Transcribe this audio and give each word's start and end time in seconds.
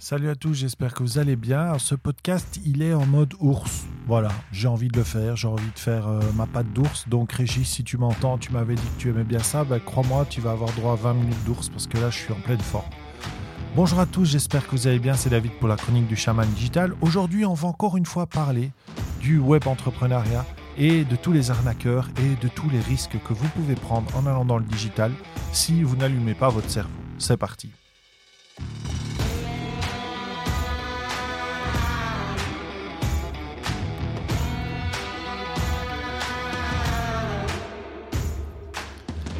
Salut 0.00 0.28
à 0.28 0.36
tous, 0.36 0.54
j'espère 0.54 0.94
que 0.94 1.02
vous 1.02 1.18
allez 1.18 1.34
bien. 1.34 1.76
Ce 1.80 1.96
podcast, 1.96 2.60
il 2.64 2.82
est 2.82 2.94
en 2.94 3.04
mode 3.04 3.34
ours. 3.40 3.84
Voilà, 4.06 4.28
j'ai 4.52 4.68
envie 4.68 4.86
de 4.86 4.96
le 4.96 5.02
faire, 5.02 5.34
j'ai 5.34 5.48
envie 5.48 5.72
de 5.74 5.78
faire 5.78 6.06
euh, 6.06 6.20
ma 6.36 6.46
patte 6.46 6.72
d'ours. 6.72 7.08
Donc 7.08 7.32
Régis, 7.32 7.68
si 7.68 7.82
tu 7.82 7.98
m'entends, 7.98 8.38
tu 8.38 8.52
m'avais 8.52 8.76
dit 8.76 8.82
que 8.96 9.00
tu 9.00 9.08
aimais 9.08 9.24
bien 9.24 9.40
ça, 9.40 9.64
ben, 9.64 9.80
crois-moi, 9.80 10.24
tu 10.30 10.40
vas 10.40 10.52
avoir 10.52 10.70
droit 10.74 10.92
à 10.92 10.94
20 10.94 11.14
minutes 11.14 11.44
d'ours 11.44 11.68
parce 11.68 11.88
que 11.88 11.98
là, 11.98 12.10
je 12.10 12.16
suis 12.16 12.32
en 12.32 12.38
pleine 12.40 12.60
forme. 12.60 12.88
Bonjour 13.74 13.98
à 13.98 14.06
tous, 14.06 14.24
j'espère 14.24 14.64
que 14.68 14.70
vous 14.70 14.86
allez 14.86 15.00
bien. 15.00 15.14
C'est 15.14 15.30
David 15.30 15.50
pour 15.58 15.66
la 15.66 15.74
chronique 15.74 16.06
du 16.06 16.16
chaman 16.16 16.48
digital. 16.48 16.94
Aujourd'hui, 17.00 17.44
on 17.44 17.54
va 17.54 17.66
encore 17.66 17.96
une 17.96 18.06
fois 18.06 18.26
parler 18.26 18.70
du 19.20 19.40
web 19.40 19.66
entrepreneuriat 19.66 20.46
et 20.76 21.04
de 21.04 21.16
tous 21.16 21.32
les 21.32 21.50
arnaqueurs 21.50 22.08
et 22.18 22.36
de 22.40 22.48
tous 22.48 22.70
les 22.70 22.80
risques 22.80 23.18
que 23.26 23.32
vous 23.32 23.48
pouvez 23.48 23.74
prendre 23.74 24.16
en 24.16 24.26
allant 24.26 24.44
dans 24.44 24.58
le 24.58 24.64
digital 24.64 25.10
si 25.52 25.82
vous 25.82 25.96
n'allumez 25.96 26.34
pas 26.34 26.50
votre 26.50 26.70
cerveau. 26.70 26.94
C'est 27.18 27.36
parti. 27.36 27.72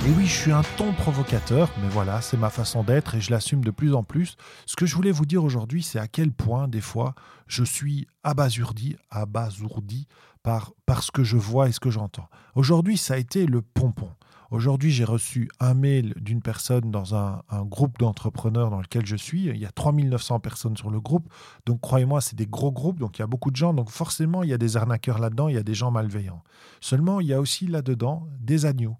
Et 0.08 0.10
oui, 0.12 0.24
je 0.24 0.32
suis 0.32 0.52
un 0.52 0.62
ton 0.78 0.94
provocateur, 0.94 1.70
mais 1.82 1.88
voilà, 1.90 2.22
c'est 2.22 2.38
ma 2.38 2.48
façon 2.48 2.82
d'être 2.82 3.14
et 3.14 3.20
je 3.20 3.30
l'assume 3.30 3.62
de 3.62 3.70
plus 3.70 3.92
en 3.94 4.04
plus. 4.04 4.36
Ce 4.64 4.74
que 4.74 4.86
je 4.86 4.94
voulais 4.94 5.10
vous 5.10 5.26
dire 5.26 5.44
aujourd'hui, 5.44 5.82
c'est 5.82 5.98
à 5.98 6.08
quel 6.08 6.32
point, 6.32 6.66
des 6.66 6.80
fois, 6.80 7.14
je 7.46 7.62
suis 7.62 8.06
abasourdi, 8.22 8.96
abasourdi 9.10 10.06
par, 10.42 10.72
par 10.86 11.02
ce 11.02 11.10
que 11.10 11.24
je 11.24 11.36
vois 11.36 11.68
et 11.68 11.72
ce 11.72 11.80
que 11.80 11.90
j'entends. 11.90 12.26
Aujourd'hui, 12.54 12.96
ça 12.96 13.14
a 13.14 13.16
été 13.18 13.44
le 13.44 13.60
pompon. 13.60 14.08
Aujourd'hui, 14.50 14.92
j'ai 14.92 15.04
reçu 15.04 15.50
un 15.60 15.74
mail 15.74 16.14
d'une 16.16 16.40
personne 16.40 16.90
dans 16.90 17.14
un, 17.14 17.42
un 17.50 17.66
groupe 17.66 17.98
d'entrepreneurs 17.98 18.70
dans 18.70 18.80
lequel 18.80 19.04
je 19.04 19.16
suis. 19.16 19.44
Il 19.48 19.58
y 19.58 19.66
a 19.66 19.70
3900 19.70 20.40
personnes 20.40 20.78
sur 20.78 20.88
le 20.88 21.02
groupe. 21.02 21.28
Donc, 21.66 21.82
croyez-moi, 21.82 22.22
c'est 22.22 22.34
des 22.36 22.46
gros 22.46 22.72
groupes. 22.72 22.98
Donc, 22.98 23.18
il 23.18 23.20
y 23.20 23.24
a 23.24 23.26
beaucoup 23.26 23.50
de 23.50 23.56
gens. 23.56 23.74
Donc, 23.74 23.90
forcément, 23.90 24.42
il 24.42 24.48
y 24.48 24.54
a 24.54 24.58
des 24.58 24.78
arnaqueurs 24.78 25.18
là-dedans. 25.18 25.48
Il 25.48 25.54
y 25.56 25.58
a 25.58 25.62
des 25.62 25.74
gens 25.74 25.90
malveillants. 25.90 26.42
Seulement, 26.80 27.20
il 27.20 27.26
y 27.26 27.34
a 27.34 27.40
aussi 27.42 27.66
là-dedans 27.66 28.26
des 28.40 28.64
agneaux. 28.64 28.96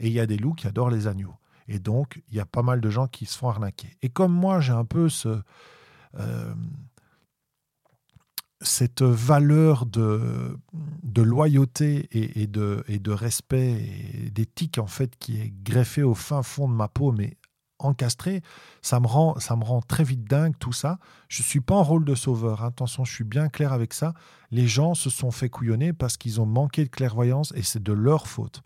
Et 0.00 0.08
il 0.08 0.12
y 0.12 0.20
a 0.20 0.26
des 0.26 0.36
loups 0.36 0.54
qui 0.54 0.66
adorent 0.66 0.90
les 0.90 1.06
agneaux. 1.06 1.36
Et 1.68 1.78
donc, 1.78 2.20
il 2.28 2.36
y 2.36 2.40
a 2.40 2.46
pas 2.46 2.62
mal 2.62 2.80
de 2.80 2.90
gens 2.90 3.06
qui 3.06 3.26
se 3.26 3.38
font 3.38 3.48
arnaquer. 3.48 3.96
Et 4.02 4.08
comme 4.08 4.32
moi, 4.32 4.60
j'ai 4.60 4.72
un 4.72 4.84
peu 4.84 5.08
euh, 6.16 6.54
cette 8.60 9.02
valeur 9.02 9.86
de, 9.86 10.58
loyauté 11.16 12.08
et, 12.10 12.46
de, 12.48 12.82
et 12.88 12.98
de 12.98 13.12
respect 13.12 13.84
et 14.24 14.30
d'éthique, 14.30 14.78
en 14.78 14.88
fait, 14.88 15.16
qui 15.18 15.40
est 15.40 15.52
greffée 15.62 16.02
au 16.02 16.14
fin 16.14 16.42
fond 16.42 16.68
de 16.68 16.74
ma 16.74 16.88
peau, 16.88 17.12
mais 17.12 17.36
encastrée, 17.78 18.42
ça 18.82 19.00
me 19.00 19.06
rend, 19.06 19.38
ça 19.38 19.56
me 19.56 19.64
rend 19.64 19.80
très 19.80 20.04
vite 20.04 20.24
dingue 20.24 20.54
tout 20.58 20.72
ça. 20.72 20.98
Je 21.28 21.42
ne 21.42 21.46
suis 21.46 21.60
pas 21.60 21.76
en 21.76 21.82
rôle 21.82 22.04
de 22.04 22.14
sauveur, 22.14 22.62
hein. 22.62 22.68
attention, 22.68 23.04
je 23.04 23.12
suis 23.12 23.24
bien 23.24 23.48
clair 23.48 23.72
avec 23.72 23.94
ça. 23.94 24.14
Les 24.50 24.66
gens 24.66 24.94
se 24.94 25.10
sont 25.10 25.30
fait 25.30 25.48
couillonner 25.48 25.92
parce 25.92 26.16
qu'ils 26.16 26.40
ont 26.40 26.46
manqué 26.46 26.84
de 26.84 26.90
clairvoyance 26.90 27.52
et 27.56 27.62
c'est 27.62 27.82
de 27.82 27.92
leur 27.92 28.26
faute. 28.26 28.62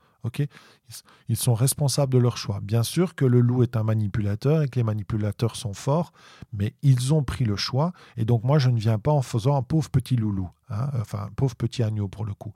Ils 1.29 1.37
sont 1.37 1.55
responsables 1.55 2.13
de 2.13 2.19
leur 2.19 2.37
choix. 2.37 2.61
Bien 2.63 2.83
sûr 2.83 3.15
que 3.15 3.25
le 3.25 3.41
loup 3.41 3.63
est 3.63 3.77
un 3.77 3.83
manipulateur 3.83 4.63
et 4.63 4.69
que 4.69 4.79
les 4.79 4.85
manipulateurs 4.85 5.57
sont 5.57 5.75
forts, 5.75 6.13
mais 6.53 6.75
ils 6.83 7.13
ont 7.15 7.23
pris 7.23 7.45
le 7.45 7.57
choix. 7.57 7.93
Et 8.17 8.25
donc 8.25 8.45
moi, 8.45 8.59
je 8.59 8.71
ne 8.71 8.79
viens 8.79 8.99
pas 8.99 9.13
en 9.13 9.23
faisant 9.23 9.57
un 9.57 9.63
pauvre 9.63 9.91
petit 9.91 10.17
loulou, 10.17 10.49
hein, 10.71 10.91
enfin 11.01 11.25
un 11.27 11.31
pauvre 11.31 11.57
petit 11.57 11.83
agneau 11.83 12.09
pour 12.09 12.25
le 12.25 12.35
coup. 12.35 12.53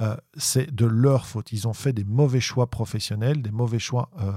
Euh, 0.00 0.16
c'est 0.36 0.72
de 0.72 0.86
leur 0.86 1.26
faute. 1.26 1.52
Ils 1.52 1.66
ont 1.66 1.72
fait 1.72 1.92
des 1.92 2.04
mauvais 2.04 2.40
choix 2.40 2.68
professionnels, 2.68 3.42
des 3.42 3.50
mauvais 3.50 3.78
choix 3.78 4.10
euh, 4.20 4.32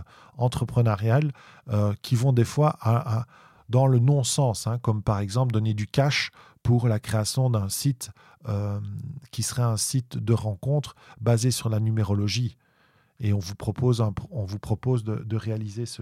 euh, 1.69 1.93
qui 2.01 2.15
vont 2.15 2.33
des 2.33 2.45
fois 2.45 2.77
dans 3.69 3.87
le 3.87 3.99
non-sens, 3.99 4.67
hein, 4.67 4.79
comme 4.79 5.03
par 5.03 5.19
exemple 5.19 5.53
donner 5.53 5.73
du 5.73 5.87
cash 5.87 6.31
pour 6.63 6.87
la 6.87 6.99
création 6.99 7.49
d'un 7.49 7.69
site 7.69 8.11
qui 9.29 9.43
serait 9.43 9.61
un 9.61 9.77
site 9.77 10.17
de 10.17 10.33
rencontre 10.33 10.95
basé 11.19 11.51
sur 11.51 11.69
la 11.69 11.79
numérologie 11.79 12.57
et 13.21 13.33
on 13.33 13.39
vous 13.39 13.55
propose, 13.55 13.99
de, 15.03 15.35
réaliser 15.35 15.85
ce, 15.85 16.01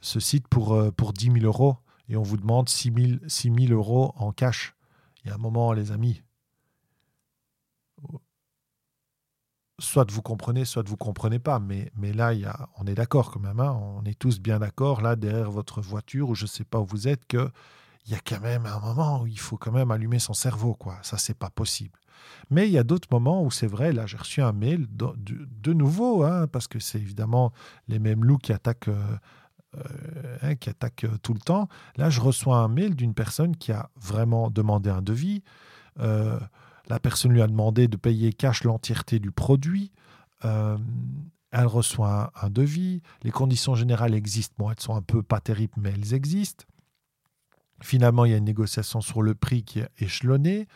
site 0.00 0.48
pour, 0.48 0.72
euh, 0.72 0.90
pour 0.90 1.12
10 1.12 1.32
000 1.32 1.44
euros 1.44 1.76
et 2.08 2.16
on 2.16 2.22
vous 2.22 2.38
demande 2.38 2.68
6 2.68 3.20
000, 3.28 3.72
euros 3.72 4.12
en 4.16 4.32
cash. 4.32 4.74
Il 5.22 5.28
y 5.28 5.30
a 5.30 5.34
un 5.34 5.38
moment, 5.38 5.72
les 5.74 5.92
amis. 5.92 6.22
Soit 9.78 10.10
vous 10.10 10.22
comprenez, 10.22 10.64
soit 10.64 10.86
vous 10.86 10.96
comprenez 10.96 11.38
pas. 11.38 11.58
Mais, 11.60 11.92
mais 11.94 12.14
là, 12.14 12.32
il 12.32 12.50
on 12.78 12.86
est 12.86 12.94
d'accord 12.94 13.30
quand 13.30 13.40
même. 13.40 13.60
Hein. 13.60 13.72
on 13.72 14.04
est 14.04 14.18
tous 14.18 14.40
bien 14.40 14.58
d'accord, 14.58 15.02
là, 15.02 15.14
derrière 15.14 15.50
votre 15.50 15.82
voiture, 15.82 16.30
ou 16.30 16.34
je 16.34 16.44
ne 16.44 16.48
sais 16.48 16.64
pas 16.64 16.80
où 16.80 16.86
vous 16.86 17.06
êtes, 17.06 17.26
qu'il 18.02 18.12
y 18.12 18.16
a 18.16 18.20
quand 18.20 18.40
même 18.40 18.66
un 18.66 18.80
moment 18.80 19.22
où 19.22 19.26
il 19.26 19.38
faut 19.38 19.56
quand 19.56 19.72
même 19.72 19.90
allumer 19.90 20.18
son 20.18 20.34
cerveau. 20.34 20.74
quoi. 20.74 20.98
Ça, 21.02 21.18
c'est 21.18 21.38
pas 21.38 21.50
possible. 21.50 21.98
Mais 22.50 22.68
il 22.68 22.72
y 22.72 22.78
a 22.78 22.84
d'autres 22.84 23.08
moments 23.10 23.44
où 23.44 23.50
c'est 23.50 23.66
vrai, 23.66 23.92
là 23.92 24.06
j'ai 24.06 24.16
reçu 24.16 24.42
un 24.42 24.52
mail 24.52 24.86
de, 24.90 25.72
nouveau, 25.72 26.24
hein, 26.24 26.46
parce 26.48 26.66
que 26.68 26.78
c'est 26.78 26.98
évidemment 26.98 27.52
les 27.88 27.98
mêmes 27.98 28.24
loups 28.24 28.38
qui 28.38 28.52
attaquent, 28.52 28.88
euh, 28.88 29.16
euh, 29.76 30.36
hein, 30.42 30.54
qui 30.56 30.68
attaquent 30.68 31.04
euh, 31.04 31.18
tout 31.22 31.34
le 31.34 31.40
temps. 31.40 31.68
Là 31.96 32.10
je 32.10 32.20
reçois 32.20 32.58
un 32.58 32.68
mail 32.68 32.96
d'une 32.96 33.14
personne 33.14 33.56
qui 33.56 33.72
a 33.72 33.90
vraiment 33.96 34.50
demandé 34.50 34.90
un 34.90 35.02
devis. 35.02 35.42
la 35.96 36.98
personne 37.00 37.32
lui 37.32 37.42
a 37.42 37.46
demandé 37.46 37.86
de 37.86 37.96
payer 37.96 38.32
cash 38.32 38.64
l'entièreté 38.64 39.20
du 39.20 39.30
produit. 39.30 39.92
elle 40.42 41.66
reçoit 41.66 42.32
un, 42.40 42.50
devis. 42.50 43.02
Les 43.22 43.30
conditions 43.30 43.74
générales 43.74 44.14
existent. 44.14 44.54
Bon, 44.58 44.70
elles 44.70 44.80
sont 44.80 44.96
un 44.96 45.02
peu 45.02 45.22
pas 45.22 45.40
terribles, 45.40 45.74
mais 45.76 45.92
elles 45.92 46.14
existent. 46.14 46.64
Finalement, 47.82 48.24
il 48.24 48.32
y 48.32 48.34
a 48.34 48.36
une 48.36 48.44
négociation 48.44 49.00
sur 49.00 49.22
le 49.22 49.34
prix 49.34 49.64
qui 49.64 49.80
est 49.80 49.88
échelonnée 49.98 50.66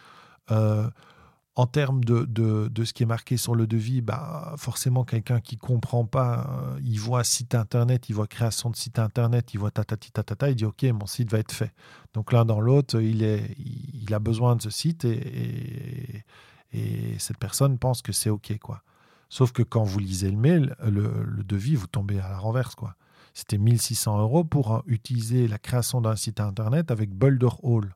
en 1.57 1.67
termes 1.67 2.03
de, 2.03 2.25
de, 2.25 2.85
ce 2.85 2.93
qui 2.93 3.05
est 3.05 3.07
marqué 3.07 3.37
sur 3.37 3.55
le 3.55 3.67
devis, 3.67 4.01
bah, 4.01 4.55
forcément, 4.59 5.05
quelqu'un 5.05 5.41
qui 5.41 5.55
ne 5.55 5.61
comprend 5.61 6.05
pas, 6.05 6.49
euh, 6.51 6.81
il 6.83 6.99
voit 6.99 7.23
site 7.23 7.55
internet, 7.55 8.09
il 8.09 8.15
voit 8.15 8.27
création 8.27 8.71
de 8.71 8.77
site 8.77 8.99
internet, 8.99 9.55
il 9.55 9.61
voit 9.61 9.71
tatati 9.71 10.11
tatata, 10.11 10.51
il 10.51 10.57
dit 10.57 10.65
OK, 10.65 10.83
mon 10.83 11.07
site 11.07 11.31
va 11.31 11.39
être 11.39 11.53
fait. 11.53 11.73
Donc 12.13 12.33
l'un 12.33 12.45
dans 12.45 12.61
l'autre, 12.61 13.01
il, 13.01 13.23
est, 13.23 13.55
il 13.59 14.13
a 14.13 14.19
besoin 14.19 14.57
de 14.57 14.63
ce 14.63 14.71
site 14.71 15.05
et, 15.05 16.25
et, 16.73 17.17
cette 17.19 17.39
personne 17.39 17.79
pense 17.79 18.03
que 18.03 18.13
c'est 18.13 18.31
OK. 18.31 18.59
quoi. 18.59 18.83
Sauf 19.29 19.53
que 19.53 19.63
quand 19.63 19.85
vous 19.85 20.01
lisez 20.01 20.31
le 20.31 20.37
mail, 20.37 20.75
le, 20.85 21.23
le 21.25 21.45
devis, 21.45 21.77
vous 21.77 21.87
tombez 21.87 22.19
à 22.19 22.31
la 22.31 22.39
renverse. 22.39 22.75
quoi. 22.75 22.97
C'était 23.35 23.59
1600 23.59 24.21
euros 24.21 24.45
pour 24.45 24.83
utiliser 24.87 25.49
la 25.49 25.59
création 25.59 26.01
d'un 26.01 26.17
site 26.17 26.41
internet 26.41 26.91
avec 26.91 27.11
Boulder 27.11 27.49
Hall. 27.63 27.95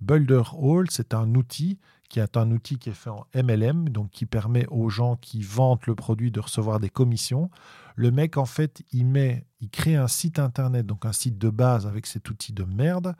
Boulder 0.00 0.42
Hall, 0.52 0.90
c'est 0.90 1.14
un 1.14 1.34
outil 1.34 1.78
qui 2.08 2.20
est 2.20 2.36
un 2.36 2.50
outil 2.50 2.78
fait 2.92 3.08
en 3.08 3.24
MLM, 3.34 3.88
donc 3.88 4.10
qui 4.10 4.26
permet 4.26 4.66
aux 4.66 4.90
gens 4.90 5.16
qui 5.16 5.40
vendent 5.40 5.86
le 5.86 5.94
produit 5.94 6.30
de 6.30 6.40
recevoir 6.40 6.78
des 6.78 6.90
commissions. 6.90 7.50
Le 7.96 8.10
mec, 8.10 8.36
en 8.36 8.44
fait, 8.44 8.82
il 8.92 9.06
met, 9.06 9.46
il 9.60 9.70
crée 9.70 9.96
un 9.96 10.08
site 10.08 10.38
internet, 10.38 10.84
donc 10.84 11.06
un 11.06 11.12
site 11.12 11.38
de 11.38 11.48
base 11.48 11.86
avec 11.86 12.06
cet 12.06 12.28
outil 12.28 12.52
de 12.52 12.64
merde. 12.64 13.14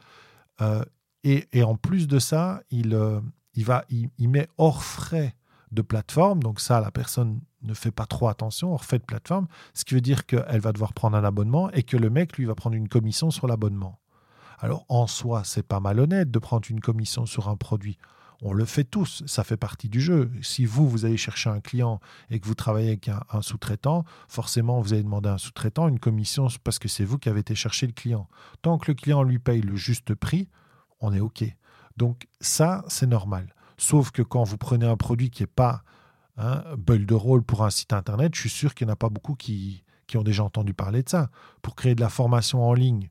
Euh, 0.60 0.84
et, 1.24 1.62
en 1.62 1.76
plus 1.76 2.06
de 2.06 2.18
ça, 2.18 2.62
il, 2.70 2.94
euh, 2.94 3.20
il, 3.54 3.64
il, 4.18 4.28
met 4.28 4.48
hors 4.58 4.82
frais 4.82 5.36
de 5.70 5.80
plateforme. 5.80 6.42
Donc 6.42 6.60
ça, 6.60 6.80
la 6.80 6.90
personne 6.90 7.40
ne 7.62 7.74
fait 7.74 7.90
pas 7.90 8.06
trop 8.06 8.28
attention, 8.28 8.72
hors 8.72 8.84
frais 8.84 8.98
de 8.98 9.04
plateforme, 9.04 9.46
ce 9.74 9.84
qui 9.84 9.94
veut 9.94 10.00
dire 10.00 10.26
qu'elle 10.26 10.60
va 10.60 10.72
devoir 10.72 10.92
prendre 10.92 11.16
un 11.16 11.24
abonnement 11.24 11.70
et 11.70 11.82
que 11.82 11.96
le 11.96 12.10
mec, 12.10 12.36
lui, 12.36 12.44
va 12.44 12.54
prendre 12.54 12.76
une 12.76 12.88
commission 12.88 13.30
sur 13.30 13.46
l'abonnement. 13.46 13.98
Alors 14.58 14.84
en 14.88 15.06
soi, 15.06 15.42
c'est 15.44 15.66
pas 15.66 15.80
malhonnête 15.80 16.30
de 16.30 16.38
prendre 16.38 16.66
une 16.70 16.80
commission 16.80 17.26
sur 17.26 17.48
un 17.48 17.56
produit. 17.56 17.98
On 18.44 18.52
le 18.52 18.64
fait 18.64 18.84
tous, 18.84 19.22
ça 19.26 19.44
fait 19.44 19.56
partie 19.56 19.88
du 19.88 20.00
jeu. 20.00 20.30
Si 20.42 20.64
vous, 20.64 20.88
vous 20.88 21.04
allez 21.04 21.16
chercher 21.16 21.50
un 21.50 21.60
client 21.60 22.00
et 22.28 22.40
que 22.40 22.46
vous 22.46 22.54
travaillez 22.54 22.88
avec 22.88 23.08
un, 23.08 23.42
sous-traitant, 23.42 24.04
forcément, 24.28 24.80
vous 24.80 24.92
allez 24.92 25.04
demander 25.04 25.28
à 25.28 25.34
un 25.34 25.38
sous-traitant 25.38 25.86
une 25.86 26.00
commission 26.00 26.48
parce 26.64 26.80
que 26.80 26.88
c'est 26.88 27.04
vous 27.04 27.18
qui 27.18 27.28
avez 27.28 27.40
été 27.40 27.54
chercher 27.54 27.86
le 27.86 27.92
client. 27.92 28.28
Tant 28.60 28.78
que 28.78 28.90
le 28.90 28.94
client 28.94 29.22
lui 29.22 29.38
paye 29.38 29.62
le 29.62 29.76
juste 29.76 30.14
prix, 30.14 30.48
on 31.00 31.12
est 31.12 31.20
OK. 31.20 31.44
Donc 31.96 32.26
ça, 32.40 32.84
c'est 32.88 33.06
normal. 33.06 33.54
Sauf 33.78 34.10
que 34.10 34.22
quand 34.22 34.42
vous 34.42 34.58
prenez 34.58 34.86
un 34.86 34.96
produit 34.96 35.30
qui 35.30 35.42
n'est 35.44 35.48
pas 35.48 35.82
hein, 36.36 36.62
de 36.76 37.14
rôle 37.14 37.42
pour 37.42 37.64
un 37.64 37.70
site 37.70 37.92
internet, 37.92 38.34
je 38.34 38.40
suis 38.40 38.50
sûr 38.50 38.74
qu'il 38.74 38.86
n'y 38.86 38.90
en 38.90 38.94
a 38.94 38.96
pas 38.96 39.08
beaucoup 39.08 39.34
qui, 39.34 39.84
qui 40.06 40.16
ont 40.16 40.22
déjà 40.22 40.44
entendu 40.44 40.74
parler 40.74 41.02
de 41.02 41.08
ça. 41.08 41.30
Pour 41.62 41.74
créer 41.74 41.94
de 41.94 42.00
la 42.00 42.08
formation 42.08 42.64
en 42.64 42.74
ligne, 42.74 43.08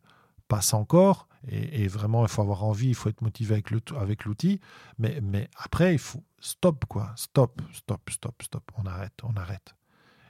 passe 0.48 0.74
encore. 0.74 1.28
Et, 1.48 1.88
vraiment, 1.88 2.24
il 2.24 2.30
faut 2.30 2.44
avoir 2.44 2.64
envie, 2.64 2.90
il 2.90 2.94
faut 2.94 3.10
être 3.10 3.22
motivé 3.22 3.54
avec, 3.54 3.72
le, 3.72 3.80
avec 4.00 4.26
l'outil. 4.26 4.60
Mais, 5.00 5.20
mais 5.24 5.50
après, 5.56 5.94
il 5.94 6.00
faut 6.00 6.24
stop, 6.40 6.86
quoi. 6.86 7.14
Stop, 7.16 7.62
stop, 7.74 8.08
stop, 8.12 8.44
stop. 8.44 8.72
On 8.78 8.86
arrête, 8.86 9.14
on 9.24 9.36
arrête. 9.36 9.74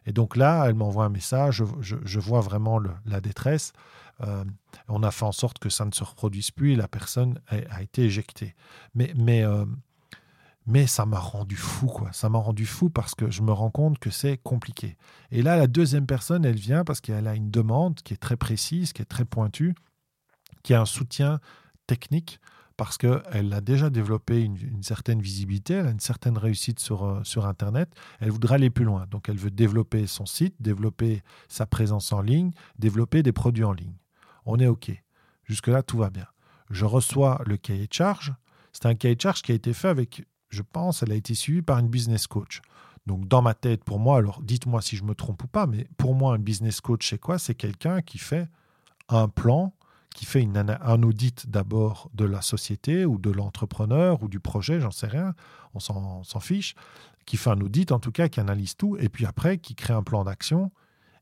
Et 0.05 0.13
donc 0.13 0.37
là, 0.37 0.65
elle 0.67 0.75
m'envoie 0.75 1.05
un 1.05 1.09
message, 1.09 1.63
je, 1.81 1.95
je, 2.03 2.19
vois 2.19 2.39
vraiment 2.39 2.79
la 3.05 3.19
détresse. 3.19 3.73
Euh, 4.21 4.45
on 4.87 5.03
a 5.03 5.11
fait 5.11 5.25
en 5.25 5.31
sorte 5.31 5.59
que 5.59 5.69
ça 5.69 5.85
ne 5.85 5.91
se 5.91 6.03
reproduise 6.03 6.51
plus 6.51 6.73
et 6.73 6.75
la 6.75 6.87
personne 6.87 7.39
a, 7.47 7.81
été 7.81 8.03
éjectée. 8.03 8.55
Mais, 8.95 9.13
mais, 9.15 9.43
euh, 9.43 9.65
mais 10.67 10.87
ça 10.87 11.05
m'a 11.05 11.19
rendu 11.19 11.55
fou, 11.55 11.87
quoi. 11.87 12.11
Ça 12.13 12.29
m'a 12.29 12.37
rendu 12.37 12.65
fou 12.65 12.89
parce 12.89 13.15
que 13.15 13.31
je 13.31 13.41
me 13.41 13.51
rends 13.51 13.71
compte 13.71 13.99
que 13.99 14.09
c'est 14.09 14.37
compliqué. 14.37 14.97
Et 15.31 15.41
là, 15.41 15.57
la 15.57 15.67
deuxième 15.67 16.05
personne, 16.05 16.45
elle 16.45 16.55
vient 16.55 16.83
parce 16.83 17.01
qu'elle 17.01 17.27
a 17.27 17.35
une 17.35 17.49
demande 17.49 17.95
qui 18.01 18.13
est 18.13 18.17
très 18.17 18.37
précise, 18.37 18.93
qui 18.93 19.01
est 19.01 19.05
très 19.05 19.25
pointue 19.25 19.73
qui 20.63 20.73
a 20.73 20.81
un 20.81 20.85
soutien 20.85 21.39
technique 21.87 22.39
parce 22.77 22.97
qu'elle 22.97 23.53
a 23.53 23.61
déjà 23.61 23.89
développé 23.89 24.41
une, 24.41 24.81
certaine 24.81 25.21
visibilité, 25.21 25.75
elle 25.75 25.87
a 25.87 25.91
une 25.91 25.99
certaine 25.99 26.37
réussite 26.37 26.79
sur, 26.79 27.05
euh, 27.05 27.23
sur 27.23 27.45
Internet, 27.45 27.93
elle 28.19 28.31
voudra 28.31 28.55
aller 28.55 28.71
plus 28.71 28.85
loin. 28.85 29.05
Donc 29.11 29.29
elle 29.29 29.37
veut 29.37 29.51
développer 29.51 30.07
son 30.07 30.25
site, 30.25 30.55
développer 30.59 31.21
sa 31.47 31.67
présence 31.67 32.11
en 32.11 32.21
ligne, 32.21 32.51
développer 32.79 33.21
des 33.21 33.33
produits 33.33 33.65
en 33.65 33.73
ligne. 33.73 33.97
On 34.45 34.57
est 34.57 34.67
OK. 34.67 34.91
Jusque-là, 35.43 35.83
tout 35.83 35.97
va 35.97 36.09
bien. 36.09 36.25
Je 36.71 36.85
reçois 36.85 37.41
le 37.45 37.57
cahier 37.57 37.85
de 37.85 37.93
charge. 37.93 38.33
C'est 38.73 38.87
un 38.87 38.95
cahier 38.95 39.15
de 39.15 39.21
charge 39.21 39.43
qui 39.43 39.51
a 39.51 39.55
été 39.55 39.73
fait 39.73 39.89
avec, 39.89 40.25
je 40.51 40.61
pense, 40.61 41.03
elle 41.03 41.11
a 41.11 41.15
été 41.15 41.33
suivie 41.33 41.61
par 41.61 41.79
une 41.79 41.87
business 41.87 42.27
coach. 42.27 42.61
Donc 43.07 43.27
dans 43.27 43.41
ma 43.41 43.53
tête, 43.53 43.83
pour 43.83 43.99
moi, 43.99 44.17
alors 44.17 44.41
dites-moi 44.41 44.81
si 44.81 44.95
je 44.95 45.03
me 45.03 45.15
trompe 45.15 45.43
ou 45.43 45.47
pas, 45.47 45.65
mais 45.65 45.87
pour 45.97 46.13
moi, 46.13 46.35
un 46.35 46.39
business 46.39 46.81
coach, 46.81 47.09
c'est 47.09 47.17
quoi? 47.17 47.39
C'est 47.39 47.55
quelqu'un 47.55 48.01
qui 48.01 48.17
fait 48.19 48.47
un 49.09 49.27
plan 49.27 49.73
qui 50.15 50.25
fait 50.25 50.41
une, 50.41 50.57
un 50.57 51.03
audit 51.03 51.49
d'abord 51.49 52.09
de 52.13 52.25
la 52.25 52.41
société 52.41 53.05
ou 53.05 53.17
de 53.17 53.31
l'entrepreneur 53.31 54.21
ou 54.23 54.27
du 54.27 54.39
projet, 54.39 54.79
j'en 54.79 54.91
sais 54.91 55.07
rien, 55.07 55.33
on 55.73 55.79
s'en 55.79 56.39
fiche, 56.39 56.75
qui 57.25 57.37
fait 57.37 57.49
un 57.49 57.61
audit 57.61 57.91
en 57.91 57.99
tout 57.99 58.11
cas, 58.11 58.27
qui 58.27 58.39
analyse 58.39 58.75
tout, 58.75 58.97
et 58.99 59.09
puis 59.09 59.25
après 59.25 59.57
qui 59.57 59.73
crée 59.73 59.93
un 59.93 60.03
plan 60.03 60.23
d'action 60.23 60.71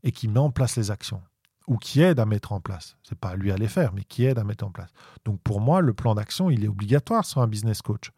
et 0.03 0.11
qui 0.11 0.27
met 0.27 0.39
en 0.39 0.49
place 0.49 0.75
les 0.75 0.91
actions 0.91 1.21
ou 1.67 1.77
qui 1.77 2.01
aide 2.01 2.19
à 2.19 2.25
mettre 2.25 2.51
en 2.51 2.59
place. 2.59 2.97
C'est 3.03 3.17
pas 3.17 3.35
lui 3.35 3.51
à 3.51 3.55
les 3.55 3.67
faire, 3.67 3.93
mais 3.93 4.03
qui 4.03 4.25
aide 4.25 4.39
à 4.39 4.43
mettre 4.43 4.65
en 4.65 4.71
place. 4.71 4.89
Donc 5.23 5.39
pour 5.41 5.61
moi, 5.61 5.81
le 5.81 5.93
plan 5.93 6.15
d'action, 6.15 6.49
il 6.49 6.65
est 6.65 6.67
obligatoire 6.67 7.25
sur 7.25 7.41
un 7.41 7.47
business 7.47 7.83
coach. 7.83 8.11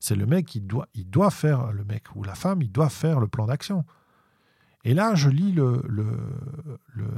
C'est 0.00 0.14
le 0.14 0.26
mec 0.26 0.46
qui 0.46 0.60
doit, 0.60 0.86
faire, 1.30 1.72
le 1.72 1.84
mec 1.84 2.14
ou 2.14 2.22
la 2.22 2.34
femme, 2.34 2.62
il 2.62 2.70
doit 2.70 2.88
faire 2.88 3.20
le 3.20 3.28
plan 3.28 3.46
d'action. 3.46 3.84
Et 4.84 4.94
là, 4.94 5.14
je 5.14 5.28
lis 5.28 5.52
le, 5.52 5.82
le, 5.86 6.06
le 6.94 7.08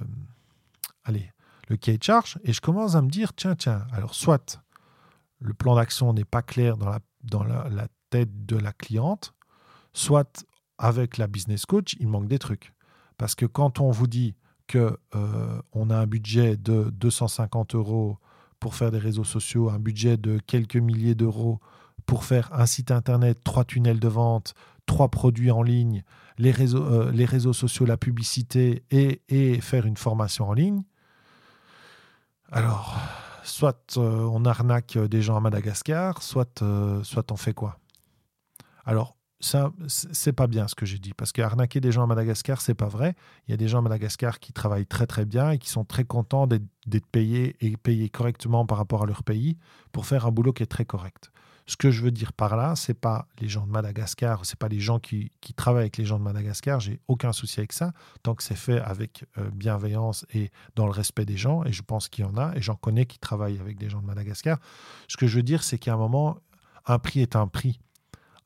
allez, 1.05 1.31
le 1.69 1.77
cahier 1.77 1.99
de 1.99 2.03
charge 2.03 2.39
et 2.45 2.53
je 2.53 2.61
commence 2.61 2.95
à 2.95 3.03
me 3.03 3.09
dire 3.09 3.35
tiens, 3.35 3.55
tiens, 3.55 3.87
alors 3.93 4.15
soit 4.15 4.63
le 5.41 5.55
plan 5.55 5.75
d'action 5.75 6.13
n'est 6.13 6.25
pas 6.25 6.43
clair 6.43 6.77
dans, 6.77 6.89
la, 6.89 7.01
dans 7.23 7.45
la, 7.45 7.89
tête 8.11 8.45
de 8.45 8.57
la 8.57 8.73
cliente, 8.73 9.35
soit 9.93 10.45
avec 10.79 11.17
la 11.17 11.29
business 11.29 11.65
coach, 11.65 11.95
il 12.01 12.09
manque 12.09 12.27
des 12.27 12.41
trucs. 12.41 12.75
Parce 13.19 13.37
que 13.37 13.47
quand 13.47 13.79
on 13.79 13.93
vous 13.93 14.09
dit 14.09 14.35
que 14.67 14.99
euh, 15.15 15.63
on 15.71 15.91
a 15.91 15.97
un 15.97 16.07
budget 16.09 16.57
de 16.57 16.91
250 16.91 17.77
euros 17.77 18.19
pour 18.59 18.75
faire 18.75 18.91
des 18.91 18.99
réseaux 18.99 19.23
sociaux, 19.23 19.71
un 19.71 19.79
budget 19.79 20.17
de 20.17 20.41
quelques 20.41 20.77
milliers 20.77 21.15
d'euros 21.15 21.61
pour 22.11 22.25
faire 22.25 22.53
un 22.53 22.67
site 22.67 22.91
internet, 22.91 23.39
trois 23.45 23.65
tunnels 23.65 24.01
de 24.01 24.09
vente, 24.09 24.55
trois 24.85 25.11
produits 25.11 25.53
en 25.53 25.63
ligne, 25.63 26.03
les 26.39 26.51
réseaux, 26.51 26.83
euh, 26.83 27.13
les 27.13 27.25
réseaux 27.25 27.53
sociaux, 27.53 27.87
la 27.87 27.97
publicité 27.97 28.83
et, 28.91 29.61
faire 29.61 29.87
une 29.87 29.97
formation 29.97 30.49
en 30.49 30.53
ligne, 30.53 30.83
alors, 32.51 32.99
soit 33.45 33.97
euh, 33.97 34.25
on 34.25 34.45
arnaque 34.45 34.99
des 34.99 35.23
gens 35.23 35.37
à 35.37 35.41
Madagascar, 35.41 36.21
soit, 36.25 36.63
euh, 36.63 37.01
soit 37.05 37.31
on 37.31 37.37
fait 37.37 37.55
quoi? 37.55 37.79
Alors, 38.85 39.15
ça, 39.39 39.71
c'est 39.87 40.33
pas 40.33 40.49
bien 40.49 40.67
ce 40.67 40.75
que 40.75 40.87
j'ai 40.87 40.99
dit, 40.99 41.15
parce 41.15 41.31
qu'arnaquer 41.31 41.81
des 41.81 41.93
gens 41.93 42.03
à 42.03 42.07
Madagascar, 42.09 42.61
c'est 42.61 42.75
pas 42.75 42.89
vrai. 42.89 43.15
Il 43.47 43.53
y 43.53 43.55
a 43.55 43.57
des 43.57 43.69
gens 43.69 43.79
à 43.79 43.83
Madagascar 43.83 44.41
qui 44.41 44.53
travaillent 44.53 44.85
très 44.85 45.07
très 45.07 45.27
bien 45.27 45.53
et 45.53 45.59
qui 45.59 45.71
sont 45.71 45.85
très 45.85 46.03
contents 46.03 46.49
d'être 46.49 47.07
payés 47.13 47.57
et 47.61 47.77
payés 47.77 48.09
correctement 48.09 48.67
par 48.67 48.79
rapport 48.79 49.05
à 49.05 49.07
leur 49.07 49.23
pays 49.23 49.59
pour 49.93 50.07
faire 50.07 50.27
un 50.27 50.33
boulot 50.33 50.53
qui 50.53 50.65
est 50.65 50.67
très 50.67 50.85
correct. 50.85 51.31
Ce 51.67 51.77
que 51.77 51.91
je 51.91 52.03
veux 52.03 52.11
dire 52.11 52.33
par 52.33 52.57
là, 52.57 52.75
c'est 52.75 52.95
pas 52.95 53.29
les 53.41 53.49
gens 53.49 53.67
de 53.67 53.71
Madagascar, 53.71 54.45
c'est 54.45 54.59
pas 54.59 54.69
les 54.69 54.81
gens 54.81 54.99
qui, 54.99 55.31
travaillent 55.55 55.83
avec 55.83 55.97
les 55.99 56.05
gens 56.05 56.19
de 56.19 56.25
Madagascar. 56.25 56.81
J'ai 56.81 57.01
aucun 57.07 57.33
souci 57.33 57.61
avec 57.61 57.73
ça, 57.73 57.93
tant 58.23 58.35
que 58.35 58.43
c'est 58.43 58.57
fait 58.57 58.81
avec 58.81 59.25
euh, 59.39 59.51
bienveillance 59.53 60.27
et 60.35 60.51
dans 60.75 60.87
le 60.87 60.93
respect 60.93 61.25
des 61.25 61.37
gens. 61.37 61.65
Et 61.65 61.73
je 61.73 61.83
pense 61.83 62.09
qu'il 62.09 62.25
y 62.25 62.29
en 62.29 62.37
a, 62.37 62.55
et 62.57 62.63
j'en 62.63 62.77
connais 62.77 63.07
qui 63.07 63.19
travaillent 63.19 63.59
avec 63.61 63.79
des 63.79 63.89
gens 63.89 64.01
de 64.01 64.07
Madagascar. 64.07 64.59
Ce 65.09 65.17
que 65.17 65.27
je 65.27 65.37
veux 65.37 65.43
dire, 65.43 65.63
c'est 65.63 65.79
qu'à 65.79 65.95
un 65.95 65.97
moment, 65.97 66.39
un 66.87 66.99
prix 66.99 67.21
est 67.21 67.37
un 67.37 67.47
prix. 67.47 67.81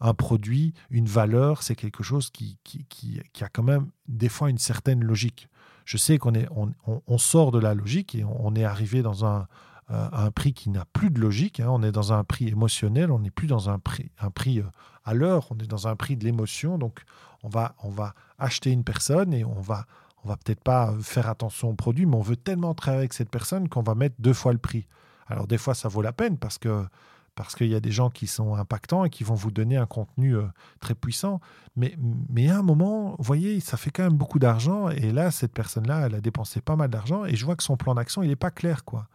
Un 0.00 0.12
produit, 0.12 0.74
une 0.90 1.06
valeur, 1.06 1.62
c'est 1.62 1.76
quelque 1.76 2.02
chose 2.02 2.28
qui, 2.30 2.58
qui, 2.62 3.20
a 3.40 3.48
quand 3.48 3.62
même 3.62 3.88
des 4.08 4.28
fois 4.28 4.50
une 4.50 4.58
certaine 4.58 5.02
logique. 5.02 5.48
Je 5.86 5.96
sais 5.96 6.18
qu'on 6.18 6.34
est, 6.34 6.48
on, 6.86 7.18
sort 7.18 7.52
de 7.52 7.58
la 7.58 7.74
logique 7.74 8.14
et 8.14 8.24
on 8.24 8.54
est 8.54 8.64
arrivé 8.64 9.02
dans 9.02 9.24
un, 9.24 9.46
euh, 9.90 10.08
un 10.12 10.30
prix 10.30 10.52
qui 10.52 10.70
n'a 10.70 10.84
plus 10.86 11.10
de 11.10 11.20
logique. 11.20 11.60
Hein. 11.60 11.68
On 11.68 11.82
est 11.82 11.92
dans 11.92 12.12
un 12.12 12.24
prix 12.24 12.48
émotionnel, 12.48 13.10
on 13.10 13.18
n'est 13.18 13.30
plus 13.30 13.46
dans 13.46 13.68
un 13.68 13.78
prix, 13.78 14.10
un 14.18 14.30
prix 14.30 14.60
euh, 14.60 14.64
à 15.04 15.14
l'heure, 15.14 15.48
on 15.50 15.58
est 15.58 15.66
dans 15.66 15.88
un 15.88 15.96
prix 15.96 16.16
de 16.16 16.24
l'émotion. 16.24 16.78
Donc, 16.78 17.02
on 17.42 17.48
va, 17.48 17.74
on 17.82 17.90
va 17.90 18.14
acheter 18.38 18.70
une 18.70 18.84
personne 18.84 19.34
et 19.34 19.44
on 19.44 19.60
va, 19.60 19.86
on 20.24 20.28
va 20.28 20.36
peut-être 20.36 20.62
pas 20.62 20.94
faire 21.02 21.28
attention 21.28 21.68
au 21.68 21.74
produit, 21.74 22.06
mais 22.06 22.16
on 22.16 22.22
veut 22.22 22.36
tellement 22.36 22.74
travailler 22.74 23.00
avec 23.00 23.12
cette 23.12 23.30
personne 23.30 23.68
qu'on 23.68 23.82
va 23.82 23.94
mettre 23.94 24.16
deux 24.18 24.32
fois 24.32 24.52
le 24.52 24.58
prix. 24.58 24.86
Alors, 25.26 25.46
des 25.46 25.58
fois, 25.58 25.74
ça 25.74 25.88
vaut 25.88 26.02
la 26.02 26.12
peine 26.12 26.38
parce 26.38 26.58
que 26.58 26.86
parce 27.34 27.54
qu'il 27.56 27.66
y 27.68 27.74
a 27.74 27.80
des 27.80 27.90
gens 27.90 28.10
qui 28.10 28.26
sont 28.26 28.54
impactants 28.54 29.04
et 29.04 29.10
qui 29.10 29.24
vont 29.24 29.34
vous 29.34 29.50
donner 29.50 29.76
un 29.76 29.86
contenu 29.86 30.36
euh, 30.36 30.46
très 30.80 30.94
puissant. 30.94 31.40
Mais, 31.76 31.96
mais 32.28 32.48
à 32.48 32.58
un 32.58 32.62
moment, 32.62 33.16
vous 33.18 33.24
voyez, 33.24 33.60
ça 33.60 33.76
fait 33.76 33.90
quand 33.90 34.04
même 34.04 34.16
beaucoup 34.16 34.38
d'argent. 34.38 34.88
Et 34.90 35.10
là, 35.10 35.30
cette 35.30 35.52
personne-là, 35.52 36.06
elle 36.06 36.14
a 36.14 36.20
dépensé 36.20 36.60
pas 36.60 36.76
mal 36.76 36.90
d'argent. 36.90 37.24
Et 37.24 37.34
je 37.34 37.44
vois 37.44 37.56
que 37.56 37.62
son 37.62 37.76
plan 37.76 37.94
d'action, 37.94 38.22
il 38.22 38.28
n'est 38.28 38.36
pas 38.36 38.50
clair. 38.52 38.84
quoi. 38.84 39.08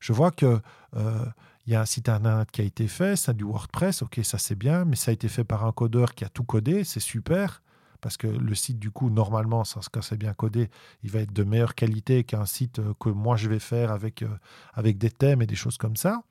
Je 0.00 0.12
vois 0.12 0.30
que 0.30 0.60
euh, 0.96 1.26
y 1.66 1.74
a 1.74 1.80
un 1.80 1.86
site 1.86 2.08
internet 2.08 2.50
qui 2.50 2.60
a 2.60 2.64
été 2.64 2.88
fait, 2.88 3.16
ça 3.16 3.32
du 3.32 3.44
WordPress, 3.44 4.02
ok, 4.02 4.20
ça 4.22 4.38
c'est 4.38 4.54
bien, 4.54 4.84
mais 4.84 4.96
ça 4.96 5.10
a 5.10 5.14
été 5.14 5.28
fait 5.28 5.44
par 5.44 5.64
un 5.64 5.72
codeur 5.72 6.14
qui 6.14 6.24
a 6.24 6.28
tout 6.28 6.44
codé, 6.44 6.84
c'est 6.84 7.00
super, 7.00 7.62
parce 8.00 8.16
que 8.16 8.26
le 8.26 8.54
site, 8.54 8.78
du 8.78 8.90
coup, 8.90 9.10
normalement, 9.10 9.62
quand 9.92 10.02
c'est 10.02 10.16
bien 10.16 10.34
codé, 10.34 10.70
il 11.04 11.10
va 11.10 11.20
être 11.20 11.32
de 11.32 11.44
meilleure 11.44 11.76
qualité 11.76 12.24
qu'un 12.24 12.46
site 12.46 12.80
euh, 12.80 12.94
que 12.98 13.08
moi 13.08 13.36
je 13.36 13.48
vais 13.48 13.60
faire 13.60 13.92
euh, 13.92 14.26
avec 14.74 14.98
des 14.98 15.10
thèmes 15.10 15.40
et 15.40 15.46
des 15.46 15.54
choses 15.54 15.78
comme 15.78 15.96
ça. 15.96 16.22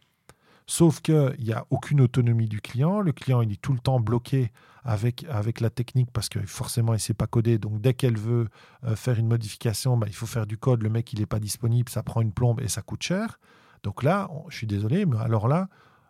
Sauf 0.72 1.02
qu'il 1.02 1.36
n'y 1.40 1.52
a 1.52 1.66
aucune 1.70 2.00
autonomie 2.00 2.48
du 2.48 2.62
client. 2.62 3.02
Le 3.02 3.12
client, 3.12 3.42
il 3.42 3.52
est 3.52 3.62
tout 3.62 3.74
le 3.74 3.80
temps 3.80 4.00
bloqué 4.00 4.54
avec, 4.86 5.26
la 5.60 5.70
technique 5.70 6.10
parce 6.14 6.30
que 6.30 6.40
forcément, 6.46 6.94
il 6.94 6.96
ne 6.96 7.02
sait 7.02 7.14
pas 7.14 7.28
coder. 7.28 7.58
Donc, 7.58 7.82
dès 7.82 7.94
qu'elle 7.94 8.18
veut 8.18 8.48
faire 8.96 9.20
une 9.20 9.28
modification, 9.28 9.98
bah, 9.98 10.08
il 10.08 10.16
faut 10.16 10.28
faire 10.28 10.48
du 10.48 10.58
code. 10.58 10.82
Le 10.82 10.90
mec, 10.90 11.12
il 11.12 11.20
n'est 11.20 11.26
pas 11.26 11.42
disponible, 11.42 11.90
ça 11.90 12.04
prend 12.04 12.22
une 12.22 12.32
plombe 12.32 12.62
et 12.62 12.70
ça 12.70 12.82
coûte 12.82 13.04
cher. 13.04 13.38
Donc 13.84 14.02
là, 14.02 14.30
je 14.48 14.56
suis 14.56 14.66
désolé, 14.66 15.06
mais 15.06 15.18
alors 15.18 15.50
là, 15.50 15.68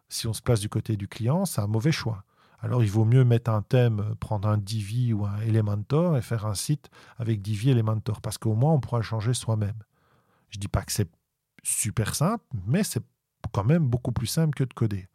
si 0.09 0.27
on 0.27 0.33
se 0.33 0.43
place 0.43 0.59
du 0.59 0.69
côté 0.69 0.95
du 0.95 1.07
client, 1.07 1.45
c'est 1.45 1.61
un 1.61 1.67
mauvais 1.67 1.91
choix. 1.91 2.23
Alors 2.59 2.83
il 2.83 2.91
vaut 2.91 3.05
mieux 3.05 3.25
mettre 3.25 3.49
un 3.49 3.63
thème, 3.63 4.13
prendre 4.19 4.47
un 4.47 4.59
Divi 4.59 5.11
ou 5.11 5.25
un 5.25 5.39
Elementor 5.39 6.17
et 6.17 6.21
faire 6.21 6.45
un 6.45 6.53
site 6.53 6.91
avec 7.17 7.41
Divi 7.41 7.71
Elementor, 7.71 8.21
parce 8.21 8.37
qu'au 8.37 8.53
moins 8.53 8.73
on 8.73 8.79
pourra 8.79 9.01
changer 9.01 9.33
soi-même. 9.33 9.81
Je 10.49 10.59
ne 10.59 10.61
dis 10.61 10.67
pas 10.67 10.83
que 10.83 10.91
c'est 10.91 11.09
super 11.63 12.13
simple, 12.13 12.45
mais 12.67 12.83
c'est 12.83 13.03
quand 13.51 13.63
même 13.63 13.85
beaucoup 13.85 14.11
plus 14.11 14.27
simple 14.27 14.55
que 14.55 14.63
de 14.63 14.73
coder. 14.73 15.07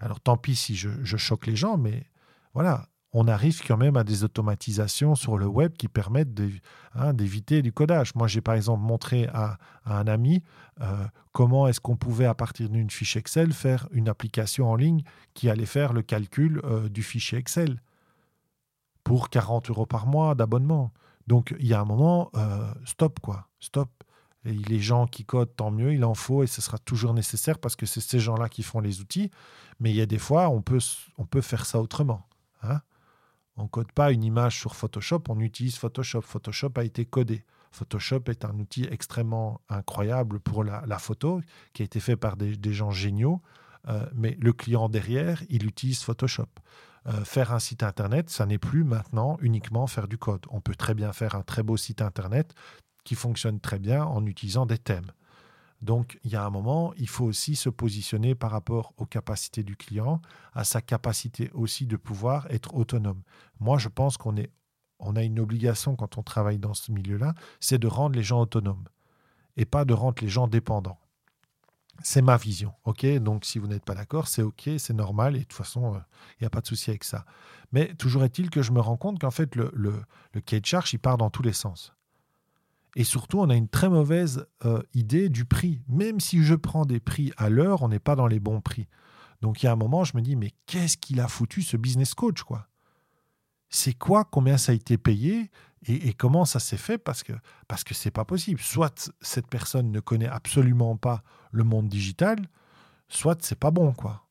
Alors 0.00 0.20
tant 0.20 0.36
pis 0.36 0.56
si 0.56 0.76
je, 0.76 1.16
choque 1.16 1.46
les 1.46 1.56
gens, 1.56 1.78
mais 1.78 2.06
voilà, 2.54 2.88
on 3.12 3.28
arrive 3.28 3.62
quand 3.66 3.76
même 3.76 3.96
à 3.96 4.04
des 4.04 4.24
automatisations 4.24 5.14
sur 5.14 5.38
le 5.38 5.46
web 5.46 5.72
qui 5.72 5.88
permettent 5.88 6.38
hein, 6.94 7.14
d'éviter 7.14 7.62
du 7.62 7.72
codage. 7.72 8.14
Moi, 8.14 8.28
j'ai 8.28 8.42
par 8.42 8.54
exemple 8.54 8.82
montré 8.82 9.26
à, 9.32 9.58
un 9.86 10.06
ami 10.06 10.42
euh, 10.82 11.06
comment 11.32 11.66
est-ce 11.66 11.80
qu'on 11.80 11.96
pouvait, 11.96 12.26
à 12.26 12.34
partir 12.34 12.68
d'une 12.68 12.90
fiche 12.90 13.16
Excel, 13.16 13.52
faire 13.52 13.88
une 13.92 14.08
application 14.08 14.70
en 14.70 14.76
ligne 14.76 15.02
qui 15.32 15.48
allait 15.48 15.64
faire 15.64 15.92
le 15.92 16.02
calcul 16.02 16.60
euh, 16.64 16.88
du 16.88 17.02
fichier 17.02 17.38
Excel 17.38 17.80
pour 19.02 19.30
40 19.30 19.70
euros 19.70 19.86
par 19.86 20.06
mois 20.06 20.34
d'abonnement. 20.34 20.92
Donc, 21.26 21.54
il 21.58 21.66
y 21.66 21.74
a 21.74 21.80
un 21.80 21.84
moment, 21.84 22.30
euh, 22.36 22.72
stop, 22.84 23.20
quoi, 23.20 23.48
stop. 23.60 23.88
Les 24.46 24.78
gens 24.80 25.06
qui 25.06 25.24
codent, 25.24 25.54
tant 25.56 25.70
mieux, 25.70 25.92
il 25.92 26.04
en 26.04 26.14
faut 26.14 26.42
et 26.42 26.46
ce 26.46 26.62
sera 26.62 26.78
toujours 26.78 27.14
nécessaire 27.14 27.58
parce 27.58 27.76
que 27.76 27.84
c'est 27.84 28.00
ces 28.00 28.20
gens-là 28.20 28.48
qui 28.48 28.62
font 28.62 28.80
les 28.80 29.00
outils. 29.00 29.30
Mais 29.80 29.90
il 29.90 29.96
y 29.96 30.00
a 30.00 30.06
des 30.06 30.18
fois, 30.18 30.48
on 30.48 30.62
peut, 30.62 30.78
on 31.18 31.26
peut 31.26 31.40
faire 31.40 31.66
ça 31.66 31.80
autrement. 31.80 32.26
Hein 32.62 32.80
on 33.56 33.64
ne 33.64 33.68
code 33.68 33.92
pas 33.92 34.12
une 34.12 34.22
image 34.22 34.58
sur 34.58 34.76
Photoshop, 34.76 35.24
on 35.28 35.40
utilise 35.40 35.76
Photoshop. 35.76 36.22
Photoshop 36.22 36.72
a 36.76 36.84
été 36.84 37.04
codé. 37.04 37.44
Photoshop 37.72 38.22
est 38.28 38.44
un 38.44 38.58
outil 38.58 38.86
extrêmement 38.90 39.60
incroyable 39.68 40.40
pour 40.40 40.64
la, 40.64 40.98
photo, 40.98 41.40
qui 41.72 41.82
a 41.82 41.84
été 41.84 42.00
fait 42.00 42.16
par 42.16 42.36
des, 42.36 42.72
gens 42.72 42.90
géniaux, 42.90 43.42
euh, 43.88 44.06
mais 44.14 44.36
le 44.40 44.52
client 44.52 44.88
derrière, 44.88 45.42
il 45.48 45.66
utilise 45.66 46.02
Photoshop. 46.02 46.48
Euh, 47.06 47.24
faire 47.24 47.52
un 47.52 47.58
site 47.58 47.82
Internet, 47.82 48.30
ça 48.30 48.46
n'est 48.46 48.58
plus 48.58 48.82
maintenant 48.82 49.36
uniquement 49.40 49.86
faire 49.86 50.08
du 50.08 50.18
code. 50.18 50.44
On 50.50 50.60
peut 50.60 50.74
très 50.74 50.94
bien 50.94 51.12
faire 51.12 51.34
un 51.34 51.42
très 51.42 51.62
beau 51.62 51.76
site 51.76 52.02
Internet 52.02 52.54
qui 53.06 53.14
fonctionne 53.14 53.60
très 53.60 53.78
bien 53.78 54.04
en 54.04 54.26
utilisant 54.26 54.66
des 54.66 54.78
thèmes. 54.78 55.12
Donc, 55.80 56.18
il 56.24 56.32
y 56.32 56.36
a 56.36 56.44
un 56.44 56.50
moment, 56.50 56.92
il 56.96 57.08
faut 57.08 57.24
aussi 57.24 57.54
se 57.54 57.68
positionner 57.68 58.34
par 58.34 58.50
rapport 58.50 58.92
aux 58.96 59.06
capacités 59.06 59.62
du 59.62 59.76
client, 59.76 60.20
à 60.54 60.64
sa 60.64 60.80
capacité 60.80 61.50
aussi 61.54 61.86
de 61.86 61.96
pouvoir 61.96 62.46
être 62.50 62.74
autonome. 62.74 63.22
Moi, 63.60 63.78
je 63.78 63.88
pense 63.88 64.16
qu'on 64.16 64.36
est, 64.36 64.50
on 64.98 65.14
a 65.14 65.22
une 65.22 65.38
obligation 65.38 65.94
quand 65.94 66.18
on 66.18 66.22
travaille 66.22 66.58
dans 66.58 66.74
ce 66.74 66.90
milieu-là, 66.90 67.34
c'est 67.60 67.78
de 67.78 67.86
rendre 67.86 68.16
les 68.16 68.24
gens 68.24 68.40
autonomes 68.40 68.88
et 69.56 69.66
pas 69.66 69.84
de 69.84 69.94
rendre 69.94 70.20
les 70.20 70.28
gens 70.28 70.48
dépendants. 70.48 70.98
C'est 72.02 72.22
ma 72.22 72.36
vision, 72.36 72.72
ok? 72.84 73.06
Donc, 73.18 73.44
si 73.44 73.58
vous 73.58 73.68
n'êtes 73.68 73.84
pas 73.84 73.94
d'accord, 73.94 74.26
c'est 74.26 74.42
ok, 74.42 74.70
c'est 74.78 74.94
normal 74.94 75.36
et 75.36 75.40
de 75.40 75.44
toute 75.44 75.52
façon, 75.52 75.94
euh, 75.94 75.98
il 76.32 76.42
n'y 76.42 76.46
a 76.46 76.50
pas 76.50 76.60
de 76.60 76.66
souci 76.66 76.90
avec 76.90 77.04
ça. 77.04 77.24
Mais 77.70 77.94
toujours 77.94 78.24
est-il 78.24 78.50
que 78.50 78.62
je 78.62 78.72
me 78.72 78.80
rends 78.80 78.96
compte 78.98 79.20
qu'en 79.20 79.30
fait, 79.30 79.54
le, 79.54 79.70
le, 79.74 79.94
le 80.32 80.42
charge, 80.64 80.92
il 80.92 80.98
part 80.98 81.18
dans 81.18 81.30
tous 81.30 81.42
les 81.42 81.54
sens. 81.54 81.94
Et 82.96 83.04
surtout, 83.04 83.40
on 83.40 83.50
a 83.50 83.54
une 83.54 83.68
très 83.68 83.90
mauvaise 83.90 84.46
euh, 84.64 84.82
idée 84.94 85.28
du 85.28 85.44
prix. 85.44 85.82
Même 85.86 86.18
si 86.18 86.42
je 86.42 86.54
prends 86.54 86.86
des 86.86 86.98
prix 86.98 87.30
à 87.36 87.50
l'heure, 87.50 87.82
on 87.82 87.88
n'est 87.88 87.98
pas 87.98 88.16
dans 88.16 88.26
les 88.26 88.40
bons 88.40 88.62
prix. 88.62 88.88
Donc 89.42 89.62
il 89.62 89.66
y 89.66 89.68
a 89.68 89.72
un 89.72 89.76
moment, 89.76 90.02
je 90.02 90.16
me 90.16 90.22
dis, 90.22 90.34
mais 90.34 90.52
qu'est-ce 90.64 90.96
qu'il 90.96 91.20
a 91.20 91.28
foutu 91.28 91.62
ce 91.62 91.76
business 91.76 92.14
coach, 92.14 92.42
quoi? 92.42 92.68
C'est 93.68 93.92
quoi? 93.92 94.24
Combien 94.24 94.56
ça 94.56 94.72
a 94.72 94.74
été 94.74 94.96
payé? 94.96 95.50
Et, 95.88 96.14
comment 96.14 96.44
ça 96.44 96.58
s'est 96.58 96.78
fait? 96.78 96.98
Parce 96.98 97.22
que 97.22 97.32
parce 97.68 97.84
que 97.84 98.08
pas 98.08 98.24
possible. 98.24 98.60
Soit 98.60 99.12
cette 99.20 99.46
personne 99.46 99.92
ne 99.92 100.00
connaît 100.00 100.26
absolument 100.26 100.96
pas 100.96 101.22
le 101.52 101.62
monde 101.62 101.88
digital, 101.88 102.38
soit 103.08 103.44
c'est 103.44 103.58
pas 103.58 103.70
bon, 103.70 103.92
quoi. 103.92 104.25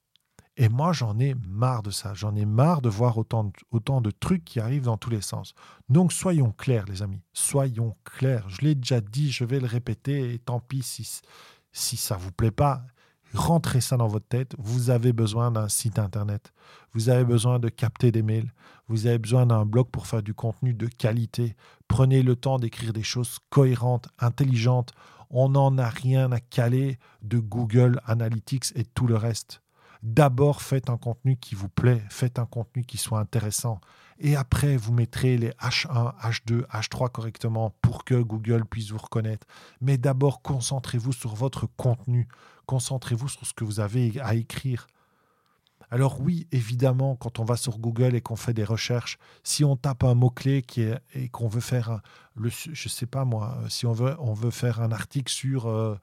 Et 0.57 0.69
moi, 0.69 0.93
j'en 0.93 1.19
ai 1.19 1.35
marre 1.47 1.83
de 1.83 1.91
ça. 1.91 2.13
J'en 2.13 2.33
ai 2.35 2.45
marre 2.45 2.81
de 2.81 2.89
voir 2.89 3.17
autant 3.17 3.43
de, 3.43 4.11
trucs 4.11 4.45
qui 4.45 4.59
arrivent 4.59 4.85
dans 4.85 4.97
tous 4.97 5.09
les 5.09 5.21
sens. 5.21 5.53
Donc, 5.89 6.13
soyons 6.13 6.51
clairs, 6.51 6.85
les 6.85 7.01
amis. 7.01 7.21
Soyons 7.33 7.95
clairs. 8.05 8.47
Je 8.49 8.61
l'ai 8.61 8.75
déjà 8.75 9.01
dit, 9.01 9.31
je 9.31 9.43
vais 9.43 9.59
le 9.59 9.67
répéter. 9.67 10.33
Et 10.33 10.39
tant 10.39 10.61
pis 10.61 10.81
si, 10.81 11.21
si 11.73 11.97
ça 11.97 12.15
vous 12.15 12.31
plaît 12.31 12.51
pas. 12.51 12.85
Rentrez 13.33 13.81
ça 13.81 13.97
dans 13.97 14.07
votre 14.07 14.27
tête. 14.27 14.55
Vous 14.57 14.91
avez 14.91 15.11
besoin 15.11 15.51
d'un 15.51 15.67
site 15.67 15.99
internet. 15.99 16.53
Vous 16.93 17.09
avez 17.09 17.25
besoin 17.25 17.59
de 17.59 17.67
capter 17.67 18.13
des 18.13 18.21
mails. 18.21 18.53
Vous 18.87 19.07
avez 19.07 19.17
besoin 19.17 19.45
d'un 19.45 19.65
blog 19.65 19.89
pour 19.89 20.07
faire 20.07 20.23
du 20.23 20.33
contenu 20.33 20.73
de 20.73 20.87
qualité. 20.87 21.57
Prenez 21.89 22.23
le 22.23 22.37
temps 22.37 22.59
d'écrire 22.59 22.93
des 22.93 23.03
choses 23.03 23.39
cohérentes, 23.49 24.07
intelligentes. 24.19 24.93
On 25.29 25.49
n'en 25.49 25.77
a 25.77 25.89
rien 25.89 26.31
à 26.31 26.39
caler 26.39 26.97
de 27.23 27.39
Google 27.39 27.99
Analytics 28.05 28.71
et 28.75 28.85
tout 28.85 29.07
le 29.07 29.17
reste. 29.17 29.64
D'abord, 30.05 30.61
faites 30.61 30.91
un 30.91 30.97
contenu 30.97 31.35
qui 31.35 31.55
vous 31.55 31.67
plaît, 31.67 32.03
faites 32.11 32.37
un 32.37 32.45
contenu 32.45 32.83
qui 32.83 32.99
soit 32.99 33.17
intéressant. 33.17 33.81
Et 34.19 34.35
après, 34.35 34.77
vous 34.77 34.93
mettrez 34.93 35.35
les 35.35 35.49
H1, 35.53 36.13
H2, 36.21 36.63
H3 36.67 37.09
correctement 37.09 37.73
pour 37.81 38.05
que 38.05 38.13
Google 38.13 38.65
puisse 38.65 38.91
vous 38.91 38.99
reconnaître. 38.99 39.47
Mais 39.81 39.97
d'abord, 39.97 40.43
concentrez-vous 40.43 41.11
sur 41.11 41.33
votre 41.33 41.65
contenu. 41.65 42.27
Concentrez-vous 42.67 43.29
sur 43.29 43.47
ce 43.47 43.53
que 43.53 43.63
vous 43.63 43.79
avez 43.79 44.13
à 44.21 44.35
écrire. 44.35 44.85
Alors 45.89 46.21
oui, 46.21 46.45
évidemment, 46.51 47.15
quand 47.15 47.39
on 47.39 47.43
va 47.43 47.57
sur 47.57 47.79
Google 47.79 48.13
et 48.13 48.21
qu'on 48.21 48.35
fait 48.35 48.53
des 48.53 48.63
recherches, 48.63 49.17
si 49.43 49.63
on 49.63 49.75
tape 49.75 50.03
un 50.03 50.13
mot-clé 50.13 50.61
qui 50.61 50.83
et 51.15 51.29
qu'on 51.29 51.47
veut 51.47 51.61
faire, 51.61 52.01
le, 52.35 52.51
je 52.51 52.89
sais 52.89 53.07
pas 53.07 53.25
moi, 53.25 53.57
si 53.69 53.87
on 53.87 53.93
veut, 53.93 54.15
on 54.19 54.35
veut 54.35 54.51
faire 54.51 54.81
un 54.81 54.91
article 54.91 55.33
sur... 55.33 55.65
Euh, 55.65 55.97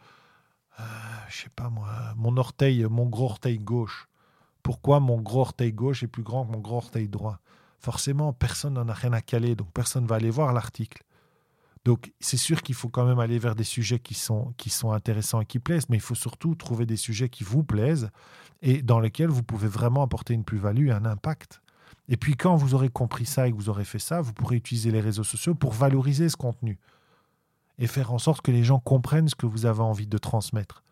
euh, 0.81 0.83
je 1.29 1.43
sais 1.43 1.49
pas 1.55 1.69
moi, 1.71 1.89
mon 2.17 2.37
orteil, 2.37 2.85
mon 2.85 3.07
gros 3.07 3.27
orteil 3.27 3.59
gauche. 3.59 4.09
Pourquoi 4.63 5.01
mon 5.01 5.21
gros 5.21 5.41
orteil 5.41 5.73
gauche 5.73 6.03
est 6.03 6.09
plus 6.09 6.23
grand 6.23 6.47
que 6.47 6.53
mon 6.53 6.61
gros 6.61 6.77
orteil 6.77 7.09
droit? 7.09 7.39
Forcément, 7.79 8.33
personne 8.33 8.75
n'en 8.75 8.89
a 8.89 8.93
rien 8.95 9.13
à 9.13 9.21
caler, 9.21 9.57
donc 9.57 9.73
personne 9.73 10.05
ne 10.05 10.09
va 10.09 10.17
aller 10.17 10.31
voir 10.31 10.53
l'article. 10.53 11.03
Donc 11.85 12.13
c'est 12.21 12.37
sûr 12.37 12.63
qu'il 12.63 12.77
faut 12.77 12.89
quand 12.89 13.05
même 13.05 13.19
aller 13.19 13.41
vers 13.41 13.57
des 13.57 13.65
sujets 13.65 13.99
qui 13.99 14.15
sont, 14.15 14.55
qui 14.57 14.71
sont 14.71 14.93
intéressants 14.93 15.41
et 15.41 15.47
qui 15.47 15.59
plaisent, 15.59 15.89
mais 15.89 15.97
il 15.97 16.03
faut 16.03 16.15
surtout 16.15 16.55
trouver 16.55 16.87
des 16.87 16.97
sujets 16.97 17.29
qui 17.29 17.43
vous 17.43 17.65
plaisent 17.65 18.11
et 18.63 18.83
dans 18.83 19.01
lesquels 19.01 19.31
vous 19.31 19.43
pouvez 19.43 19.67
vraiment 19.67 20.03
apporter 20.03 20.33
une 20.33 20.45
plus-value 20.45 20.89
et 20.89 20.93
un 20.93 21.05
impact. 21.05 21.61
Et 22.09 22.17
puis 22.17 22.37
quand 22.37 22.55
vous 22.55 22.75
aurez 22.75 22.89
compris 22.89 23.27
ça 23.27 23.49
et 23.49 23.51
que 23.51 23.57
vous 23.57 23.69
aurez 23.69 23.85
fait 23.85 23.99
ça, 23.99 24.21
vous 24.21 24.33
pourrez 24.33 24.57
utiliser 24.57 24.93
les 24.93 25.01
réseaux 25.01 25.25
sociaux 25.25 25.57
pour 25.57 25.73
valoriser 25.73 26.29
ce 26.29 26.37
contenu 26.37 26.79
et 27.79 27.87
faire 27.87 28.13
en 28.13 28.19
sorte 28.19 28.43
que 28.43 28.51
les 28.51 28.65
gens 28.65 28.79
comprennent 28.79 29.29
ce 29.29 29.35
que 29.35 29.47
vous 29.47 29.67
avez 29.67 29.83
envie 29.83 30.07
de 30.07 30.19
transmettre. 30.19 30.83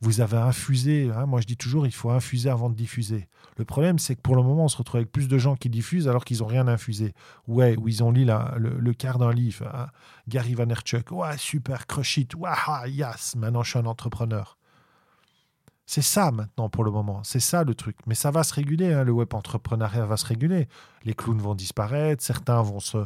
Vous 0.00 0.20
avez 0.20 0.36
infusé, 0.36 1.10
hein, 1.14 1.24
moi 1.24 1.40
je 1.40 1.46
dis 1.46 1.56
toujours, 1.56 1.86
il 1.86 1.94
faut 1.94 2.10
infuser 2.10 2.50
avant 2.50 2.68
de 2.68 2.74
diffuser. 2.74 3.26
Le 3.56 3.64
problème, 3.64 3.98
c'est 3.98 4.16
que 4.16 4.20
pour 4.20 4.36
le 4.36 4.42
moment, 4.42 4.64
on 4.64 4.68
se 4.68 4.76
retrouve 4.76 4.98
avec 4.98 5.10
plus 5.10 5.28
de 5.28 5.38
gens 5.38 5.56
qui 5.56 5.70
diffusent 5.70 6.08
alors 6.08 6.24
qu'ils 6.24 6.40
n'ont 6.40 6.46
rien 6.46 6.68
infusé. 6.68 7.14
Ouais, 7.46 7.76
ou 7.78 7.88
ils 7.88 8.02
ont 8.02 8.10
lu 8.10 8.26
le, 8.26 8.92
quart 8.92 9.18
d'un 9.18 9.32
livre. 9.32 9.66
Hein. 9.72 9.86
Gary 10.28 10.54
Vaynerchuk, 10.54 11.10
ouais, 11.10 11.38
super, 11.38 11.86
crush 11.86 12.18
it, 12.18 12.34
ouais, 12.34 12.50
yes, 12.88 13.34
maintenant 13.36 13.62
je 13.62 13.70
suis 13.70 13.78
un 13.78 13.86
entrepreneur. 13.86 14.58
C'est 15.86 16.02
ça 16.02 16.30
maintenant 16.30 16.68
pour 16.68 16.84
le 16.84 16.90
moment, 16.90 17.22
c'est 17.24 17.40
ça 17.40 17.62
le 17.62 17.74
truc. 17.74 17.96
Mais 18.06 18.14
ça 18.14 18.30
va 18.30 18.42
se 18.42 18.54
réguler, 18.54 18.92
hein, 18.92 19.04
le 19.04 19.12
web 19.12 19.32
entrepreneuriat 19.32 20.06
va 20.06 20.16
se 20.16 20.26
réguler. 20.26 20.68
Les 21.04 21.14
clowns 21.14 21.40
vont 21.40 21.54
disparaître, 21.54 22.22
certains 22.22 22.60
vont 22.62 22.80
se, 22.80 22.98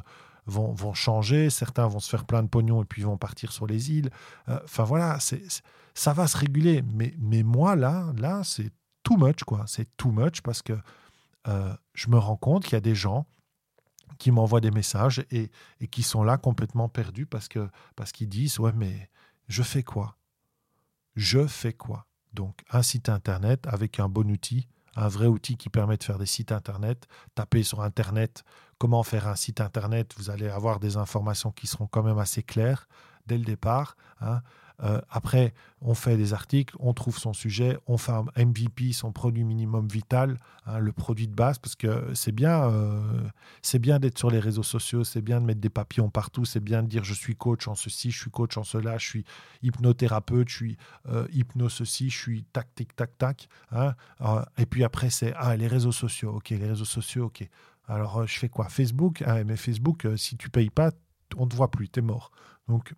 vont, 0.49 0.95
changer, 0.95 1.50
certains 1.50 1.87
vont 1.87 2.00
se 2.00 2.09
faire 2.09 2.25
plein 2.25 2.43
de 2.43 2.49
pognon 2.49 2.83
et 2.83 2.87
puis 2.87 3.02
vont 3.02 3.17
partir 3.17 3.52
sur 3.52 3.67
les 3.67 3.90
îles. 3.93 4.11
Euh, 4.49 4.59
enfin 4.64 4.85
voilà, 4.85 5.21
c'est, 5.21 5.43
ça 5.95 6.12
va 6.12 6.26
se 6.26 6.37
réguler. 6.37 6.83
Mais, 6.83 7.14
mais 7.19 7.43
moi, 7.43 7.76
là, 7.76 8.12
là 8.17 8.43
c'est 8.45 8.71
too 9.02 9.17
much, 9.17 9.45
quoi. 9.45 9.64
C'est 9.67 9.97
too 9.97 10.11
much 10.11 10.40
parce 10.40 10.62
que 10.62 10.75
euh, 11.47 11.75
je 11.95 12.09
me 12.09 12.19
rends 12.19 12.37
compte 12.37 12.64
qu'il 12.64 12.75
y 12.75 12.76
a 12.76 12.81
des 12.81 12.95
gens 12.95 13.26
qui 14.19 14.31
m'envoient 14.31 14.61
des 14.61 14.71
messages 14.71 15.25
et, 15.31 15.50
et, 15.81 15.87
qui 15.87 16.02
sont 16.02 16.25
là 16.25 16.38
complètement 16.38 16.88
perdus 16.88 17.26
parce, 17.26 17.47
que, 17.47 17.69
parce 17.95 18.11
qu'ils 18.11 18.28
disent 18.28 18.59
Ouais, 18.59 18.73
mais 18.75 19.11
je 19.49 19.62
fais 19.62 19.83
quoi? 19.83 20.17
Je 21.14 21.47
fais 21.47 21.73
quoi? 21.73 22.07
Donc, 22.33 22.62
un 22.71 22.83
site 22.83 23.09
internet 23.09 23.67
avec 23.67 24.00
un 24.00 24.09
bon 24.09 24.31
outil, 24.31 24.69
un 24.97 25.09
vrai 25.09 25.26
outil 25.26 25.57
qui 25.57 25.69
permet 25.69 25.97
de 25.97 26.05
faire 26.05 26.19
des 26.19 26.26
sites 26.26 26.52
internet, 26.52 27.07
taper 27.35 27.62
sur 27.62 27.83
internet 27.83 28.45
comment 28.78 29.02
faire 29.02 29.28
un 29.28 29.37
site 29.37 29.61
internet, 29.61 30.14
vous 30.16 30.30
allez 30.30 30.49
avoir 30.49 30.80
des 30.80 30.97
informations 30.97 31.50
qui 31.50 31.66
seront 31.66 31.87
quand 31.87 32.02
même 32.02 32.18
assez 32.18 32.42
claires 32.42 32.88
dès 33.26 33.38
le 33.38 33.44
départ. 33.44 33.97
Hein. 34.20 34.40
Euh, 34.85 35.00
après, 35.11 35.54
on 35.80 35.94
fait 35.94 36.16
des 36.16 36.32
articles, 36.32 36.76
on 36.78 36.92
trouve 36.92 37.18
son 37.18 37.32
sujet, 37.32 37.78
on 37.88 37.99
fait 37.99 38.12
un 38.12 38.26
MVP, 38.37 38.92
son 38.92 39.11
produit 39.11 39.42
minimum 39.42 39.88
vital, 39.88 40.38
hein, 40.66 40.78
le 40.78 40.92
produit 40.92 41.26
de 41.26 41.35
base, 41.35 41.58
parce 41.58 41.75
que 41.75 42.14
c'est 42.14 42.32
bien, 42.32 42.64
euh, 42.70 43.00
c'est 43.61 43.80
bien 43.80 43.99
d'être 43.99 44.18
sur 44.18 44.30
les 44.30 44.38
réseaux 44.38 44.62
sociaux, 44.62 45.02
c'est 45.02 45.20
bien 45.20 45.40
de 45.40 45.47
mettre 45.47 45.61
des 45.61 45.68
papillons 45.68 46.11
partout, 46.11 46.44
c'est 46.44 46.61
bien 46.61 46.85
de 46.85 46.88
dire 46.88 47.02
je 47.02 47.14
suis 47.14 47.35
coach 47.35 47.66
en 47.66 47.75
ceci, 47.75 48.12
je 48.12 48.20
suis 48.20 48.30
coach 48.30 48.56
en 48.56 48.62
cela, 48.62 48.99
je 48.99 49.06
suis 49.06 49.25
hypnothérapeute, 49.62 50.49
je 50.49 50.54
suis 50.54 50.78
euh, 51.08 51.26
hypno 51.32 51.68
ceci, 51.68 52.08
je 52.08 52.18
suis 52.18 52.44
tac, 52.52 52.73
tic, 52.76 52.94
tac, 52.94 53.18
tac. 53.18 53.49
Hein. 53.73 53.94
et 54.58 54.66
puis 54.66 54.85
après, 54.85 55.11
c'est 55.11 55.32
ah, 55.37 55.56
les 55.56 55.66
réseaux 55.66 55.92
sociaux, 55.92 56.35
ok, 56.37 56.50
les 56.50 56.68
réseaux 56.68 56.85
sociaux, 56.85 57.26
ok. 57.26 57.49
Alors, 57.88 58.18
euh, 58.18 58.26
je 58.26 58.38
fais 58.38 58.49
quoi? 58.49 58.68
Facebook? 58.68 59.23
Ah, 59.26 59.42
Mais 59.45 59.57
Facebook, 59.57 60.04
euh, 60.04 60.16
si 60.16 60.37
tu 60.37 60.50
payes 60.50 60.71
pas, 60.71 60.90
on 61.37 61.45
ne 61.47 61.50
te 61.50 61.57
voit 61.57 61.71
plus, 61.71 61.88
tu 61.88 61.99
es 62.00 62.02
mort. 62.02 62.30
Donc, 62.68 62.95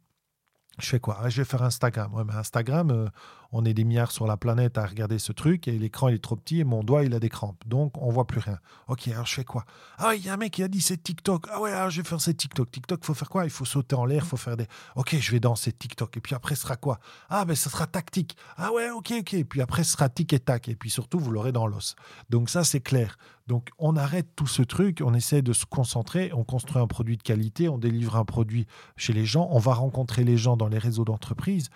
je 0.79 0.87
fais 0.87 1.01
quoi? 1.01 1.19
Ah, 1.21 1.29
Je 1.29 1.41
vais 1.43 1.45
faire 1.45 1.63
Instagram. 1.63 2.13
Ouais, 2.15 2.25
mais 2.25 2.35
Instagram, 2.35 2.91
euh, 2.91 3.09
on 3.53 3.65
est 3.65 3.75
des 3.75 3.85
milliards 3.85 4.13
sur 4.13 4.27
la 4.27 4.37
planète 4.37 4.79
à 4.79 4.87
regarder 4.87 5.19
ce 5.19 5.33
truc 5.33 5.67
et 5.69 5.73
l'écran 5.73 6.09
il 6.09 6.15
est 6.15 6.23
trop 6.23 6.37
petit 6.37 6.61
et 6.61 6.65
mon 6.65 6.85
doigt 6.85 7.03
il 7.03 7.13
a 7.15 7.19
des 7.21 7.29
crampes. 7.29 7.63
Donc 7.67 7.99
on 7.99 8.11
voit 8.11 8.27
plus 8.27 8.41
rien. 8.41 8.59
Ok, 8.87 9.09
alors 9.09 9.27
je 9.27 9.35
fais 9.35 9.45
quoi? 9.45 9.65
Ah, 9.99 10.15
il 10.15 10.25
y 10.25 10.29
a 10.29 10.35
un 10.35 10.37
mec 10.37 10.53
qui 10.53 10.63
a 10.63 10.69
dit 10.69 10.81
c'est 10.81 11.03
TikTok. 11.03 11.47
Ah 11.51 11.61
ouais, 11.61 11.73
alors 11.73 11.91
je 11.91 12.01
vais 12.01 12.09
faire 12.09 12.21
c'est 12.21 12.35
TikTok. 12.35 12.71
TikTok, 12.71 13.05
faut 13.05 13.15
faire 13.15 13.29
quoi? 13.29 13.45
Il 13.45 13.51
faut 13.51 13.65
sauter 13.65 13.97
en 13.97 14.05
l'air, 14.05 14.25
faut 14.25 14.37
faire 14.37 14.57
des. 14.57 14.67
Ok, 14.95 15.17
je 15.19 15.31
vais 15.33 15.41
danser 15.41 15.73
TikTok. 15.73 16.17
Et 16.17 16.21
puis 16.21 16.35
après, 16.35 16.55
ce 16.55 16.63
sera 16.63 16.77
quoi? 16.77 17.01
Ah, 17.29 17.45
ben 17.45 17.57
ça 17.57 17.71
sera 17.71 17.87
tactique. 17.89 18.37
Ah 18.57 18.73
ouais, 18.73 18.91
ok, 18.91 19.13
ok. 19.21 19.35
Et 19.35 19.45
puis 19.45 19.61
après, 19.61 19.83
ce 19.83 19.93
sera 19.93 20.09
tic 20.09 20.33
et 20.33 20.39
tac. 20.41 20.69
Et 20.69 20.77
puis 20.77 20.89
surtout, 20.89 21.19
vous 21.19 21.33
l'aurez 21.33 21.53
dans 21.53 21.67
l'os. 21.67 21.97
Donc 22.31 22.49
ça, 22.49 22.63
c'est 22.63 22.81
clair. 22.81 23.19
Donc 23.51 23.71
on 23.79 23.97
arrête 23.97 24.29
tout 24.37 24.47
ce 24.47 24.63
truc, 24.63 25.03
on 25.05 25.13
essaie 25.13 25.43
de 25.43 25.53
se 25.53 25.67
concentrer, 25.67 26.31
on 26.33 26.45
construit 26.45 26.81
un 26.81 26.87
produit 26.87 27.17
de 27.17 27.23
qualité, 27.25 27.69
on 27.69 27.79
délivre 27.79 28.15
un 28.15 28.25
produit 28.25 28.69
chez 28.97 29.13
les 29.13 29.25
gens, 29.25 29.49
on 29.51 29.59
va 29.59 29.75
rencontrer 29.75 30.23
les 30.23 30.37
gens 30.37 30.57
dans 30.57 30.69
les 30.69 30.79
réseaux 30.79 31.05
d'entreprise. 31.05 31.69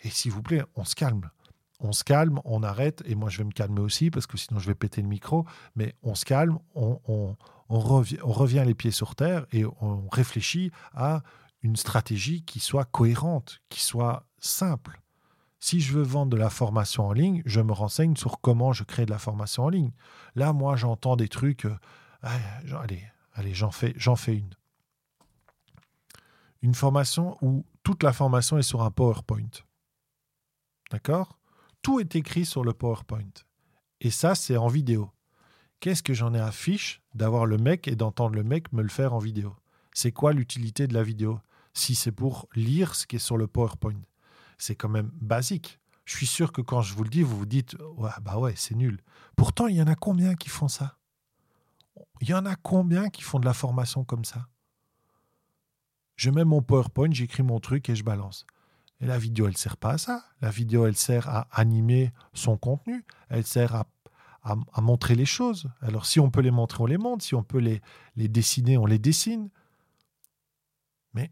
Et 0.00 0.08
s'il 0.08 0.32
vous 0.32 0.40
plaît, 0.40 0.62
on 0.74 0.86
se 0.86 0.94
calme 0.94 1.28
on 1.80 1.92
se 1.92 2.02
calme, 2.02 2.40
on 2.44 2.62
arrête, 2.62 3.02
et 3.04 3.14
moi 3.14 3.28
je 3.28 3.38
vais 3.38 3.44
me 3.44 3.52
calmer 3.52 3.80
aussi 3.80 4.10
parce 4.10 4.26
que 4.26 4.38
sinon 4.38 4.58
je 4.58 4.66
vais 4.66 4.74
péter 4.74 5.02
le 5.02 5.06
micro, 5.06 5.44
mais 5.76 5.94
on 6.02 6.14
se 6.14 6.24
calme, 6.24 6.58
on, 6.74 7.36
revient, 7.68 8.18
on 8.24 8.32
revient 8.32 8.64
les 8.66 8.74
pieds 8.74 8.90
sur 8.90 9.14
terre 9.14 9.46
et 9.52 9.64
on 9.64 10.08
réfléchit 10.10 10.72
à 10.94 11.22
une 11.62 11.76
stratégie 11.76 12.42
qui 12.42 12.58
soit 12.58 12.84
cohérente, 12.84 13.60
qui 13.68 13.80
soit 13.80 14.26
simple. 14.40 15.00
Si 15.60 15.80
je 15.80 15.92
veux 15.92 16.02
vendre 16.02 16.30
de 16.30 16.36
la 16.36 16.50
formation 16.50 17.08
en 17.08 17.12
ligne, 17.12 17.42
je 17.44 17.60
me 17.60 17.72
renseigne 17.72 18.16
sur 18.16 18.40
comment 18.40 18.72
je 18.72 18.84
crée 18.84 19.06
de 19.06 19.10
la 19.10 19.18
formation 19.18 19.64
en 19.64 19.68
ligne. 19.68 19.92
Là, 20.36 20.52
moi, 20.52 20.76
j'entends 20.76 21.16
des 21.16 21.28
trucs. 21.28 21.64
Euh, 21.64 21.76
allez, 22.22 23.02
allez, 23.32 23.54
j'en 23.54 23.70
fais, 23.70 23.92
j'en 23.96 24.16
fais 24.16 24.36
une. 24.36 24.54
Une 26.62 26.74
formation 26.74 27.36
où 27.40 27.64
toute 27.82 28.02
la 28.02 28.12
formation 28.12 28.58
est 28.58 28.62
sur 28.62 28.82
un 28.82 28.90
PowerPoint. 28.90 29.50
D'accord? 30.90 31.38
Tout 31.82 32.00
est 32.00 32.16
écrit 32.16 32.44
sur 32.44 32.64
le 32.64 32.72
PowerPoint. 32.72 33.32
Et 34.00 34.10
ça, 34.10 34.34
c'est 34.34 34.56
en 34.56 34.68
vidéo. 34.68 35.10
Qu'est-ce 35.80 36.02
que 36.02 36.14
j'en 36.14 36.34
ai 36.34 36.40
à 36.40 36.50
fiche 36.50 37.02
d'avoir 37.14 37.46
le 37.46 37.56
mec 37.56 37.86
et 37.88 37.96
d'entendre 37.96 38.34
le 38.34 38.42
mec 38.42 38.72
me 38.72 38.82
le 38.82 38.88
faire 38.88 39.14
en 39.14 39.18
vidéo? 39.18 39.54
C'est 39.92 40.12
quoi 40.12 40.32
l'utilité 40.32 40.86
de 40.86 40.94
la 40.94 41.02
vidéo? 41.02 41.40
Si 41.72 41.94
c'est 41.94 42.12
pour 42.12 42.48
lire 42.54 42.94
ce 42.94 43.06
qui 43.06 43.16
est 43.16 43.20
sur 43.20 43.36
le 43.36 43.46
PowerPoint. 43.46 44.00
C'est 44.58 44.74
quand 44.74 44.88
même 44.88 45.10
basique. 45.14 45.80
Je 46.04 46.16
suis 46.16 46.26
sûr 46.26 46.52
que 46.52 46.60
quand 46.60 46.82
je 46.82 46.94
vous 46.94 47.04
le 47.04 47.10
dis, 47.10 47.22
vous 47.22 47.36
vous 47.36 47.46
dites 47.46 47.76
ouais, 47.96 48.10
bah 48.22 48.38
ouais, 48.38 48.54
c'est 48.56 48.74
nul. 48.74 49.00
Pourtant, 49.36 49.66
il 49.66 49.76
y 49.76 49.82
en 49.82 49.86
a 49.86 49.94
combien 49.94 50.34
qui 50.34 50.48
font 50.48 50.68
ça? 50.68 50.96
Il 52.20 52.28
y 52.28 52.34
en 52.34 52.46
a 52.46 52.56
combien 52.56 53.10
qui 53.10 53.22
font 53.22 53.38
de 53.38 53.44
la 53.44 53.54
formation 53.54 54.04
comme 54.04 54.24
ça? 54.24 54.48
Je 56.16 56.30
mets 56.30 56.44
mon 56.44 56.62
PowerPoint, 56.62 57.10
j'écris 57.12 57.42
mon 57.42 57.60
truc 57.60 57.88
et 57.88 57.94
je 57.94 58.02
balance. 58.02 58.46
Et 59.00 59.06
la 59.06 59.18
vidéo, 59.18 59.46
elle 59.46 59.52
ne 59.52 59.58
sert 59.58 59.76
pas 59.76 59.92
à 59.92 59.98
ça. 59.98 60.24
La 60.40 60.50
vidéo, 60.50 60.86
elle 60.86 60.96
sert 60.96 61.28
à 61.28 61.46
animer 61.52 62.12
son 62.34 62.56
contenu. 62.56 63.04
Elle 63.28 63.46
sert 63.46 63.74
à, 63.76 64.80
montrer 64.80 65.14
les 65.14 65.26
choses. 65.26 65.68
Alors, 65.82 66.06
si 66.06 66.18
on 66.18 66.30
peut 66.30 66.40
les 66.40 66.50
montrer, 66.50 66.82
on 66.82 66.86
les 66.86 66.98
montre. 66.98 67.24
Si 67.24 67.34
on 67.34 67.44
peut 67.44 67.58
les 67.58 68.28
dessiner, 68.28 68.76
on 68.78 68.86
les 68.86 68.98
dessine. 68.98 69.50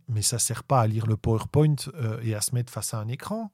Mais, 0.08 0.22
ça 0.22 0.36
ne 0.36 0.40
sert 0.40 0.64
pas 0.64 0.80
à 0.80 0.86
lire 0.86 1.06
le 1.06 1.16
PowerPoint 1.16 1.76
euh, 1.94 2.20
et 2.22 2.34
à 2.34 2.40
se 2.40 2.54
mettre 2.54 2.72
face 2.72 2.94
à 2.94 2.98
un 2.98 3.08
écran. 3.08 3.52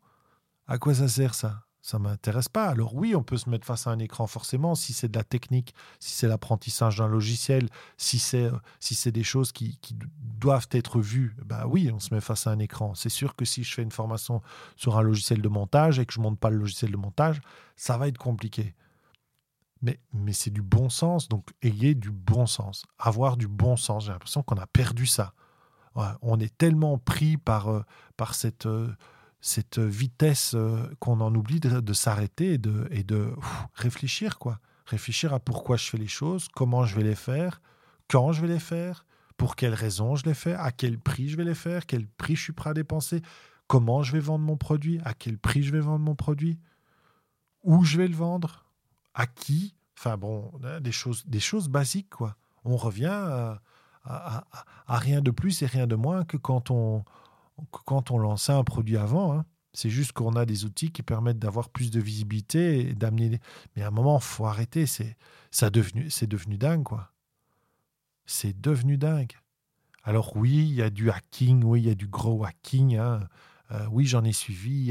À 0.66 0.78
quoi 0.78 0.94
ça 0.94 1.08
sert 1.08 1.34
ça? 1.34 1.64
Ça 1.82 1.98
ne 1.98 2.04
m'intéresse 2.04 2.48
pas. 2.48 2.66
Alors 2.68 2.94
oui, 2.94 3.16
on 3.16 3.24
peut 3.24 3.36
se 3.36 3.50
mettre 3.50 3.66
face 3.66 3.88
à 3.88 3.90
un 3.90 3.98
écran 3.98 4.28
forcément, 4.28 4.76
si 4.76 4.92
c'est 4.92 5.08
de 5.08 5.18
la 5.18 5.24
technique, 5.24 5.74
si 5.98 6.12
c'est 6.12 6.28
l'apprentissage 6.28 6.98
d'un 6.98 7.08
logiciel, 7.08 7.68
si 7.96 8.20
c'est 8.20 8.44
euh, 8.44 9.10
des 9.10 9.24
choses 9.24 9.50
qui, 9.50 9.78
qui, 9.78 9.96
doivent 10.38 10.68
être 10.70 11.00
vues, 11.00 11.36
bah 11.44 11.66
oui, 11.66 11.90
on 11.92 11.98
se 11.98 12.14
met 12.14 12.20
face 12.20 12.46
à 12.46 12.50
un 12.50 12.58
écran. 12.60 12.94
C'est 12.94 13.08
sûr 13.08 13.34
que 13.34 13.44
si 13.44 13.64
je 13.64 13.74
fais 13.74 13.82
une 13.82 13.90
formation 13.90 14.42
sur 14.76 14.96
un 14.96 15.02
logiciel 15.02 15.42
de 15.42 15.48
montage 15.48 15.98
et 15.98 16.06
que 16.06 16.12
je 16.12 16.20
ne 16.20 16.24
monte 16.24 16.38
pas 16.38 16.50
le 16.50 16.58
logiciel 16.58 16.92
de 16.92 16.96
montage, 16.96 17.40
ça 17.76 17.98
va 17.98 18.06
être 18.06 18.18
compliqué. 18.18 18.74
Mais, 19.82 19.98
mais 20.12 20.32
c'est 20.32 20.50
du 20.50 20.62
bon 20.62 20.88
sens, 20.88 21.28
donc 21.28 21.50
ayez 21.62 21.96
du 21.96 22.12
bon 22.12 22.46
sens. 22.46 22.84
Avoir 22.98 23.36
du 23.36 23.48
bon 23.48 23.76
sens, 23.76 24.04
j'ai 24.04 24.12
l'impression 24.12 24.44
qu'on 24.44 24.56
a 24.56 24.66
perdu 24.66 25.06
ça. 25.06 25.34
On 25.94 26.38
est 26.40 26.56
tellement 26.56 26.98
pris 26.98 27.36
par, 27.36 27.68
euh, 27.68 27.82
par 28.16 28.34
cette... 28.34 28.66
Euh, 28.66 28.88
cette 29.44 29.80
vitesse 29.80 30.54
euh, 30.54 30.86
qu'on 31.00 31.20
en 31.20 31.34
oublie 31.34 31.58
de, 31.58 31.92
s'arrêter 31.92 32.52
et 32.52 32.58
de, 32.58 32.86
et 32.92 33.02
de 33.02 33.34
réfléchir, 33.74 34.38
quoi. 34.38 34.60
Réfléchir 34.86 35.34
à 35.34 35.40
pourquoi 35.40 35.76
je 35.76 35.90
fais 35.90 35.98
les 35.98 36.06
choses, 36.06 36.46
comment 36.54 36.84
je 36.84 36.94
vais 36.94 37.02
les 37.02 37.16
faire, 37.16 37.60
quand 38.08 38.32
je 38.32 38.40
vais 38.40 38.46
les 38.46 38.60
faire, 38.60 39.04
pour 39.36 39.56
quelles 39.56 39.74
raisons 39.74 40.14
je 40.14 40.24
les 40.26 40.34
fais, 40.34 40.54
à 40.54 40.70
quel 40.70 40.96
prix 40.96 41.28
je 41.28 41.36
vais 41.36 41.44
les 41.44 41.56
faire, 41.56 41.86
quel 41.86 42.06
prix 42.06 42.36
je 42.36 42.42
suis 42.42 42.52
prêt 42.52 42.70
à 42.70 42.74
dépenser, 42.74 43.20
comment 43.66 44.04
je 44.04 44.12
vais 44.12 44.20
vendre 44.20 44.44
mon 44.44 44.56
produit, 44.56 45.00
à 45.04 45.12
quel 45.12 45.38
prix 45.38 45.64
je 45.64 45.72
vais 45.72 45.80
vendre 45.80 46.04
mon 46.04 46.14
produit, 46.14 46.60
où 47.64 47.84
je 47.84 47.98
vais 47.98 48.06
le 48.06 48.14
vendre, 48.14 48.64
à 49.12 49.26
qui. 49.26 49.74
Enfin 49.98 50.16
bon, 50.16 50.52
des 50.80 50.92
choses, 50.92 51.24
des 51.26 51.40
choses 51.40 51.68
basiques, 51.68 52.10
quoi. 52.10 52.36
On 52.64 52.76
revient 52.76 53.56
à 54.04 54.44
rien 54.88 55.20
de 55.20 55.30
plus 55.30 55.62
et 55.62 55.66
rien 55.66 55.86
de 55.86 55.94
moins 55.94 56.24
que 56.24 56.36
quand 56.36 56.70
on, 56.70 57.04
quand 57.70 58.10
on 58.10 58.18
lançait 58.18 58.52
un 58.52 58.64
produit 58.64 58.96
avant. 58.96 59.32
Hein. 59.32 59.44
C'est 59.72 59.90
juste 59.90 60.12
qu'on 60.12 60.36
a 60.36 60.44
des 60.44 60.64
outils 60.64 60.90
qui 60.90 61.02
permettent 61.02 61.38
d'avoir 61.38 61.70
plus 61.70 61.90
de 61.90 62.00
visibilité 62.00 62.90
et 62.90 62.94
d'amener. 62.94 63.40
Mais 63.74 63.82
à 63.82 63.88
un 63.88 63.90
moment, 63.90 64.18
faut 64.20 64.46
arrêter. 64.46 64.86
C'est 64.86 65.16
ça 65.50 65.70
devenu, 65.70 66.10
c'est 66.10 66.26
devenu 66.26 66.58
dingue, 66.58 66.82
quoi. 66.82 67.12
C'est 68.26 68.60
devenu 68.60 68.98
dingue. 68.98 69.32
Alors 70.04 70.36
oui, 70.36 70.66
il 70.68 70.74
y 70.74 70.82
a 70.82 70.90
du 70.90 71.10
hacking, 71.10 71.62
oui, 71.64 71.82
il 71.82 71.88
y 71.88 71.90
a 71.90 71.94
du 71.94 72.06
gros 72.06 72.44
hacking. 72.44 72.96
Hein. 72.96 73.28
Euh, 73.72 73.86
oui, 73.90 74.06
j'en 74.06 74.24
ai 74.24 74.32
suivi. 74.32 74.70
Il 74.70 74.86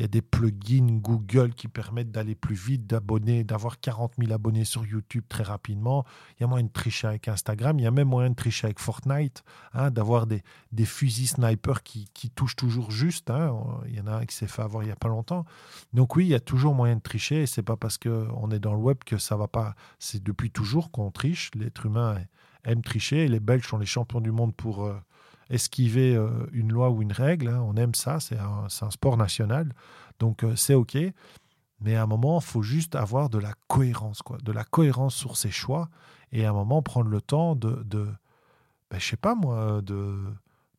y, 0.00 0.04
a 0.04 0.08
des, 0.08 0.22
plugins 0.22 0.98
Google 1.00 1.52
qui 1.54 1.68
permettent 1.68 2.10
d'aller 2.10 2.34
plus 2.34 2.54
vite, 2.54 2.86
d'abonner, 2.86 3.44
d'avoir 3.44 3.78
40 3.78 4.14
000 4.18 4.32
abonnés 4.32 4.64
sur 4.64 4.86
YouTube 4.86 5.24
très 5.28 5.42
rapidement. 5.42 6.04
Il 6.38 6.42
y 6.42 6.44
a 6.44 6.46
moyen 6.46 6.64
de 6.64 6.72
tricher 6.72 7.08
avec 7.08 7.28
Instagram. 7.28 7.78
Il 7.78 7.82
y 7.82 7.86
a 7.86 7.90
même 7.90 8.08
moyen 8.08 8.30
de 8.30 8.34
tricher 8.34 8.66
avec 8.66 8.78
Fortnite, 8.78 9.44
hein, 9.74 9.90
d'avoir 9.90 10.26
des, 10.26 10.42
fusils 10.84 11.28
snipers 11.28 11.82
qui, 11.82 12.08
qui 12.14 12.30
touchent 12.30 12.56
toujours 12.56 12.90
juste. 12.90 13.30
Hein. 13.30 13.54
Il 13.88 13.96
y 13.96 14.00
en 14.00 14.06
a 14.06 14.16
un 14.16 14.24
qui 14.24 14.34
s'est 14.34 14.46
fait 14.46 14.62
avoir 14.62 14.82
il 14.82 14.86
n'y 14.86 14.92
a 14.92 14.96
pas 14.96 15.08
longtemps. 15.08 15.44
Donc 15.92 16.16
oui, 16.16 16.24
il 16.24 16.30
y 16.30 16.34
a 16.34 16.40
toujours 16.40 16.74
moyen 16.74 16.96
de 16.96 17.02
tricher. 17.02 17.42
Et 17.42 17.46
c'est 17.46 17.62
pas 17.62 17.76
parce 17.76 17.98
qu'on 17.98 18.50
est 18.50 18.60
dans 18.60 18.72
le 18.72 18.80
web 18.80 18.98
que 19.04 19.18
ça 19.18 19.36
va 19.36 19.48
pas. 19.48 19.74
C'est 19.98 20.22
depuis 20.22 20.50
toujours 20.50 20.90
qu'on 20.90 21.10
triche. 21.10 21.50
L'être 21.54 21.84
humain 21.84 22.18
aime 22.64 22.82
tricher. 22.82 23.24
Et 23.24 23.28
les 23.28 23.40
Belges 23.40 23.66
sont 23.68 23.78
les 23.78 23.86
champions 23.86 24.20
du 24.20 24.30
monde 24.30 24.54
pour... 24.54 24.84
Euh, 24.84 24.98
esquiver 25.50 26.14
euh, 26.16 26.46
une 26.52 26.72
loi 26.72 26.90
ou 26.90 27.02
une 27.02 27.12
règle. 27.12 27.48
Hein. 27.48 27.62
On 27.66 27.76
aime 27.76 27.94
ça, 27.94 28.20
c'est 28.20 28.38
un, 28.38 28.90
sport 28.90 29.16
national. 29.16 29.72
Donc 30.18 30.44
euh, 30.44 30.56
c'est 30.56 30.74
OK. 30.74 30.96
Mais 31.80 31.94
à 31.94 32.02
un 32.02 32.06
moment, 32.06 32.40
il 32.40 32.44
faut 32.44 32.62
juste 32.62 32.96
avoir 32.96 33.28
de 33.28 33.38
la 33.38 33.52
cohérence, 33.68 34.22
quoi, 34.22 34.38
de 34.42 34.52
la 34.52 34.64
cohérence 34.64 35.14
sur 35.14 35.36
ses 35.36 35.50
choix. 35.50 35.88
Et 36.32 36.44
à 36.44 36.50
un 36.50 36.52
moment, 36.52 36.82
prendre 36.82 37.08
le 37.08 37.20
temps 37.20 37.54
de, 37.54 37.82
de 37.84 38.08
ben, 38.90 38.98
je 38.98 39.06
sais 39.06 39.16
pas 39.16 39.34
moi, 39.34 39.82
de, 39.82 40.16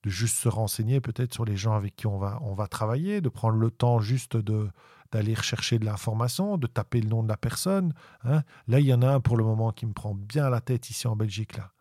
juste 0.05 0.37
se 0.37 0.49
renseigner 0.49 1.01
peut-être 1.01 1.33
sur 1.33 1.45
les 1.45 1.57
gens 1.57 1.73
avec 1.73 1.95
qui 1.95 2.07
on 2.07 2.17
va, 2.17 2.39
on 2.41 2.53
va 2.53 2.67
travailler, 2.67 3.21
de 3.21 3.29
prendre 3.29 3.57
le 3.57 3.71
temps 3.71 3.99
juste 3.99 4.37
de 4.37 4.69
d'aller 5.13 5.33
rechercher 5.33 5.79
de 5.79 5.85
l'information, 5.85 6.57
de 6.57 6.67
taper 6.67 6.99
le 6.99 7.07
nom 7.07 7.23
de 7.23 7.29
la 7.29 7.37
personne. 7.37 7.93
Hein. 8.25 8.43
Là, 8.67 8.81
il 8.81 8.85
y 8.85 8.93
en 8.93 9.01
a 9.01 9.07
un 9.07 9.21
pour 9.21 9.37
le 9.37 9.45
moment 9.45 9.71
qui 9.71 9.85
me 9.85 9.93
prend 9.93 10.13
bien 10.13 10.49
la 10.49 10.59
tête 10.59 10.89
ici 10.89 11.07
en 11.07 11.15
Belgique. 11.15 11.55
là 11.55 11.71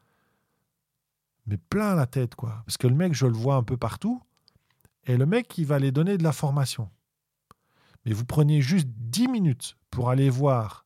mais 1.46 1.56
plein 1.56 1.94
la 1.94 2.06
tête, 2.06 2.34
quoi. 2.34 2.62
Parce 2.66 2.76
que 2.76 2.86
le 2.86 2.94
mec, 2.94 3.14
je 3.14 3.26
le 3.26 3.32
vois 3.32 3.56
un 3.56 3.62
peu 3.62 3.76
partout, 3.76 4.22
et 5.04 5.16
le 5.16 5.26
mec, 5.26 5.56
il 5.58 5.66
va 5.66 5.76
aller 5.76 5.92
donner 5.92 6.18
de 6.18 6.24
la 6.24 6.32
formation. 6.32 6.90
Mais 8.04 8.12
vous 8.12 8.24
prenez 8.24 8.60
juste 8.60 8.88
10 8.88 9.28
minutes 9.28 9.76
pour 9.90 10.10
aller 10.10 10.30
voir 10.30 10.84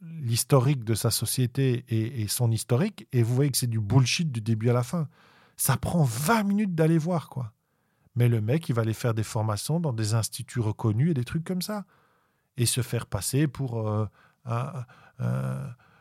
l'historique 0.00 0.84
de 0.84 0.94
sa 0.94 1.10
société 1.10 1.84
et, 1.88 2.28
son 2.28 2.50
historique, 2.50 3.06
et 3.12 3.22
vous 3.22 3.34
voyez 3.34 3.50
que 3.50 3.58
c'est 3.58 3.66
du 3.66 3.80
bullshit 3.80 4.30
du 4.30 4.40
début 4.40 4.70
à 4.70 4.72
la 4.72 4.82
fin. 4.82 5.08
Ça 5.56 5.76
prend 5.76 6.04
20 6.04 6.42
minutes 6.44 6.74
d'aller 6.74 6.98
voir, 6.98 7.28
quoi. 7.28 7.52
Mais 8.16 8.28
le 8.28 8.40
mec, 8.40 8.68
il 8.68 8.74
va 8.74 8.82
aller 8.82 8.94
faire 8.94 9.14
des 9.14 9.22
formations 9.22 9.80
dans 9.80 9.92
des 9.92 10.14
instituts 10.14 10.60
reconnus 10.60 11.10
et 11.10 11.14
des 11.14 11.24
trucs 11.24 11.44
comme 11.44 11.62
ça. 11.62 11.84
Et 12.56 12.66
se 12.66 12.80
faire 12.80 13.06
passer 13.06 13.48
pour 13.48 13.88
euh, 13.88 14.06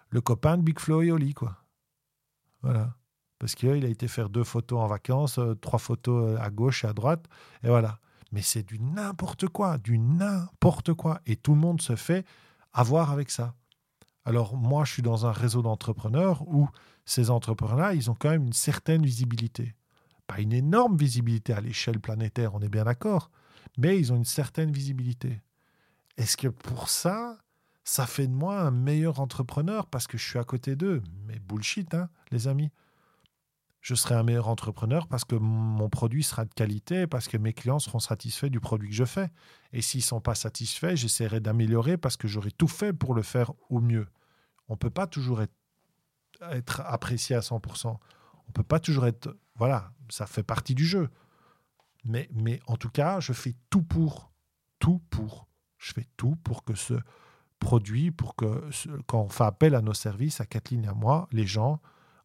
le 0.10 0.22
copain 0.22 0.58
de 0.58 0.62
Big 0.62 0.80
Flo 0.80 1.02
et 1.02 1.12
Oli, 1.12 1.34
quoi. 1.34 1.63
Voilà. 2.64 2.96
Parce 3.40 3.56
qu'il 3.56 3.86
a 3.86 3.90
été 3.90 4.08
faire 4.08 4.30
deux 4.30 4.44
photos 4.44 4.80
en 4.80 4.88
vacances, 4.88 5.38
euh, 5.38 5.54
trois 5.56 5.80
photos 5.80 6.32
euh, 6.32 6.42
à 6.42 6.50
gauche 6.50 6.86
et 6.86 6.88
à 6.88 6.94
droite, 6.94 7.26
et 7.64 7.68
voilà. 7.68 8.00
Mais 8.32 8.42
c'est 8.42 8.64
du 8.64 8.80
n'importe 8.80 9.48
quoi, 9.48 9.78
du 9.78 10.00
n'importe 10.00 10.94
quoi. 10.94 11.22
Et 11.26 11.36
tout 11.36 11.54
le 11.54 11.60
monde 11.60 11.82
se 11.82 11.96
fait 11.96 12.26
avoir 12.72 13.12
avec 13.12 13.30
ça. 13.30 13.54
Alors 14.26 14.56
moi, 14.56 14.86
je 14.86 14.94
suis 14.94 15.02
dans 15.02 15.26
un 15.26 15.32
réseau 15.32 15.62
d'entrepreneurs 15.62 16.48
où 16.48 16.68
ces 17.06 17.30
entrepreneurs-là, 17.30 17.94
ils 17.94 18.10
ont 18.10 18.16
quand 18.16 18.30
même 18.30 18.46
une 18.46 18.54
certaine 18.54 19.06
visibilité. 19.06 19.76
Pas 20.26 20.40
une 20.40 20.54
énorme 20.54 20.98
visibilité 20.98 21.54
à 21.54 21.62
l'échelle 21.62 22.00
planétaire, 22.00 22.56
on 22.56 22.62
est 22.62 22.70
bien 22.70 22.86
d'accord, 22.86 23.30
mais 23.78 24.00
ils 24.00 24.14
ont 24.14 24.16
une 24.16 24.26
certaine 24.26 24.72
visibilité. 24.72 25.42
Est-ce 26.18 26.38
que 26.38 26.48
pour 26.48 26.90
ça, 26.90 27.38
ça 27.84 28.08
fait 28.08 28.28
de 28.28 28.34
moi 28.34 28.62
un 28.62 28.72
meilleur 28.72 29.20
entrepreneur 29.20 29.88
parce 29.88 30.08
que 30.08 30.18
je 30.18 30.28
suis 30.28 30.40
à 30.40 30.44
côté 30.44 30.76
d'eux. 30.76 31.04
Mais 31.26 31.40
bullshit, 31.40 31.94
hein, 31.94 32.10
les 32.32 32.48
amis. 32.48 32.72
Je 33.82 33.96
serai 33.96 34.16
un 34.16 34.24
meilleur 34.24 34.48
entrepreneur 34.48 35.08
parce 35.08 35.26
que 35.26 35.36
mon 35.36 35.90
produit 35.90 36.24
sera 36.24 36.46
de 36.46 36.54
qualité, 36.54 37.06
parce 37.06 37.28
que 37.28 37.36
mes 37.36 37.52
clients 37.52 37.80
seront 37.80 38.00
satisfaits 38.00 38.48
du 38.48 38.62
produit 38.62 38.88
que 38.88 38.96
je 38.96 39.04
fais. 39.04 39.30
Et 39.74 39.82
s'ils 39.82 40.00
ne 40.00 40.06
sont 40.06 40.22
pas 40.22 40.36
satisfaits, 40.36 40.96
j'essaierai 40.96 41.42
d'améliorer 41.42 41.98
parce 41.98 42.16
que 42.16 42.30
j'aurai 42.30 42.52
tout 42.52 42.70
fait 42.70 42.94
pour 42.94 43.14
le 43.14 43.24
faire 43.24 43.52
au 43.70 43.82
mieux. 43.82 44.08
On 44.70 44.74
ne 44.74 44.78
peut 44.78 44.90
pas 44.90 45.06
toujours 45.06 45.42
être, 45.42 46.80
apprécié 46.86 47.36
à 47.36 47.42
100%. 47.42 47.88
On 47.88 47.90
ne 48.48 48.54
peut 48.54 48.64
pas 48.64 48.80
toujours 48.80 49.06
être... 49.06 49.36
Voilà, 49.56 49.92
ça 50.08 50.28
fait 50.28 50.44
partie 50.44 50.76
du 50.76 50.86
jeu. 50.86 51.10
Mais, 52.06 52.30
mais 52.34 52.62
en 52.68 52.78
tout 52.78 52.90
cas, 52.90 53.20
je 53.20 53.34
fais 53.34 53.54
tout 53.70 53.84
pour. 53.84 54.32
Tout 54.80 55.02
pour. 55.10 55.50
Je 55.78 55.92
fais 55.92 56.08
tout 56.16 56.38
pour 56.38 56.64
que 56.64 56.76
ce, 56.76 56.94
produit 57.64 58.12
pour 58.12 58.36
que 58.36 58.62
quand 59.08 59.22
on 59.22 59.30
fait 59.30 59.46
appel 59.46 59.74
à 59.74 59.82
nos 59.82 59.94
services, 59.94 60.42
à 60.42 60.46
Kathleen 60.46 60.84
et 60.84 60.90
à 60.90 60.94
moi, 60.94 61.28
les 61.32 61.48
gens 61.48 61.80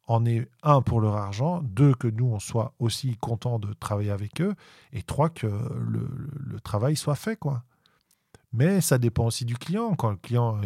en 0.08 0.24
aient 0.26 0.48
un 0.62 0.82
pour 0.82 1.00
leur 1.00 1.16
argent, 1.16 1.62
deux 1.62 1.94
que 1.94 2.08
nous 2.08 2.26
on 2.26 2.40
soit 2.40 2.74
aussi 2.78 3.16
contents 3.16 3.58
de 3.58 3.72
travailler 3.74 4.10
avec 4.10 4.40
eux, 4.40 4.54
et 4.92 5.02
trois 5.02 5.28
que 5.28 5.46
le, 5.46 6.60
travail 6.60 6.96
soit 6.96 7.14
fait 7.14 7.36
quoi. 7.36 7.62
Mais 8.52 8.80
ça 8.80 8.98
dépend 8.98 9.26
aussi 9.26 9.44
du 9.44 9.56
client. 9.56 9.94
Quand 9.94 10.10
le 10.10 10.16
client 10.16 10.60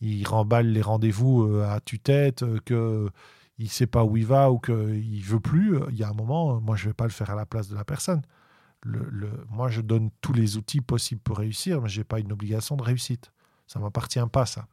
il, 0.00 0.26
remballe 0.26 0.68
les 0.68 0.82
rendez-vous 0.82 1.44
euh, 1.44 1.68
à 1.68 1.80
tue-tête, 1.80 2.42
euh, 2.42 2.60
que 2.64 3.08
il 3.58 3.70
sait 3.70 3.86
pas 3.86 4.04
où 4.04 4.16
il 4.16 4.26
va 4.26 4.52
ou 4.52 4.58
qu'il 4.58 5.22
veut 5.24 5.40
plus, 5.40 5.78
il 5.90 5.96
y 5.96 6.04
a 6.04 6.10
un 6.10 6.14
moment, 6.14 6.60
moi 6.60 6.76
je 6.76 6.88
vais 6.88 6.94
pas 6.94 7.04
le 7.04 7.10
faire 7.10 7.30
à 7.30 7.34
la 7.34 7.46
place 7.46 7.68
de 7.68 7.74
la 7.74 7.84
personne. 7.84 8.22
Le, 8.82 9.30
moi 9.50 9.68
je 9.68 9.80
donne 9.80 10.10
tous 10.20 10.34
les 10.34 10.58
outils 10.58 10.82
possibles 10.82 11.22
pour 11.22 11.38
réussir, 11.38 11.80
mais 11.80 11.88
j'ai 11.88 12.04
pas 12.04 12.20
une 12.20 12.32
obligation 12.32 12.76
de 12.76 12.82
réussite. 12.82 13.32
Ça 13.66 13.78
m'appartient 13.78 14.20
pas, 14.30 14.46
ça. 14.46 14.66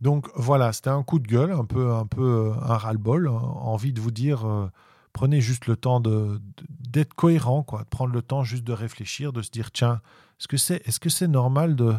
Donc 0.00 0.28
voilà, 0.34 0.72
c'était 0.72 0.90
un 0.90 1.02
coup 1.04 1.20
de 1.20 1.28
gueule, 1.28 1.52
un 1.52 1.64
peu, 1.64 1.92
un 1.92 2.06
peu 2.06 2.50
euh, 2.50 2.54
un 2.54 2.76
ras-le-bol, 2.76 3.28
hein, 3.28 3.32
envie 3.32 3.92
de 3.92 4.00
vous 4.00 4.10
dire, 4.10 4.44
euh, 4.46 4.68
prenez 5.12 5.40
juste 5.40 5.66
le 5.66 5.76
temps 5.76 6.00
d'être 6.00 7.14
cohérent, 7.14 7.62
quoi, 7.62 7.84
de 7.84 7.88
prendre 7.88 8.12
le 8.12 8.20
temps 8.20 8.42
juste 8.42 8.64
de 8.64 8.72
réfléchir, 8.72 9.32
de 9.32 9.42
se 9.42 9.50
dire, 9.50 9.70
tiens, 9.70 10.00
est-ce 10.40 10.48
que 10.48 10.56
c'est 10.56 10.86
est 10.88 10.90
-ce 10.90 11.08
c'est 11.08 11.28
normal 11.28 11.76
de, 11.76 11.94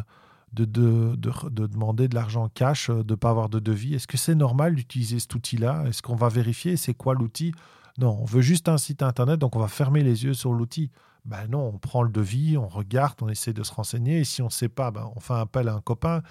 de, 0.52 0.66
de, 0.66 1.16
de, 1.16 1.66
demander 1.66 2.08
de 2.08 2.14
l'argent 2.14 2.50
cash, 2.50 2.90
euh, 2.90 3.02
de 3.02 3.14
ne 3.14 3.16
pas 3.16 3.30
avoir 3.30 3.48
de 3.48 3.58
devis? 3.58 3.94
Est-ce 3.94 4.06
que 4.06 4.18
c'est 4.18 4.34
normal 4.34 4.74
d'utiliser 4.74 5.18
cet 5.18 5.34
outil-là? 5.34 5.84
Est-ce 5.86 6.02
qu'on 6.02 6.14
va 6.16 6.28
vérifier? 6.28 6.76
C'est 6.76 6.94
quoi 6.94 7.14
l'outil? 7.14 7.54
Non, 7.96 8.18
on 8.20 8.26
veut 8.26 8.42
juste 8.42 8.68
un 8.68 8.76
site 8.76 9.02
internet, 9.02 9.38
donc 9.38 9.56
on 9.56 9.60
va 9.60 9.68
fermer 9.68 10.02
les 10.02 10.24
yeux 10.24 10.34
sur 10.34 10.52
l'outil. 10.52 10.90
Ben 11.24 11.46
non, 11.48 11.70
on 11.74 11.78
prend 11.78 12.02
le 12.02 12.10
devis, 12.10 12.56
on 12.58 12.68
regarde, 12.68 13.16
on 13.22 13.28
essaie 13.28 13.52
de 13.52 13.62
se 13.62 13.72
renseigner. 13.72 14.20
Et 14.20 14.24
si 14.24 14.42
on 14.42 14.46
ne 14.46 14.50
sait 14.50 14.68
pas, 14.68 14.90
ben 14.90 15.10
on 15.16 15.20
fait 15.20 15.34
appel 15.34 15.68
à 15.68 15.74
un 15.74 15.80
copain. 15.80 16.22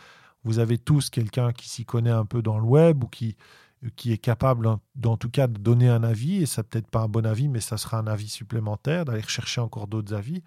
Vous 0.44 0.60
avez 0.60 0.78
tous 0.78 1.10
quelqu'un 1.10 1.52
qui 1.52 1.70
s'y 1.70 1.86
connaît 1.86 2.12
un 2.12 2.26
peu 2.26 2.42
dans 2.42 2.60
le 2.60 2.66
web 2.66 3.04
ou 3.04 3.08
qui, 3.08 3.36
qui 3.96 4.12
est 4.12 4.18
capable, 4.18 4.68
en 4.68 5.18
tout 5.18 5.30
cas, 5.30 5.48
de 5.48 5.58
donner 5.58 5.90
un 5.90 6.04
avis. 6.04 6.44
Et 6.44 6.46
ça 6.46 6.64
peut-être 6.64 6.90
pas 6.90 7.02
un 7.02 7.08
bon 7.08 7.26
avis, 7.26 7.48
mais 7.48 7.62
ça 7.62 7.78
sera 7.78 7.98
un 7.98 8.08
avis 8.08 8.30
supplémentaire, 8.30 9.06
d'aller 9.06 9.24
chercher 9.24 9.62
encore 9.62 9.88
d'autres 9.88 10.14
avis. 10.14 10.44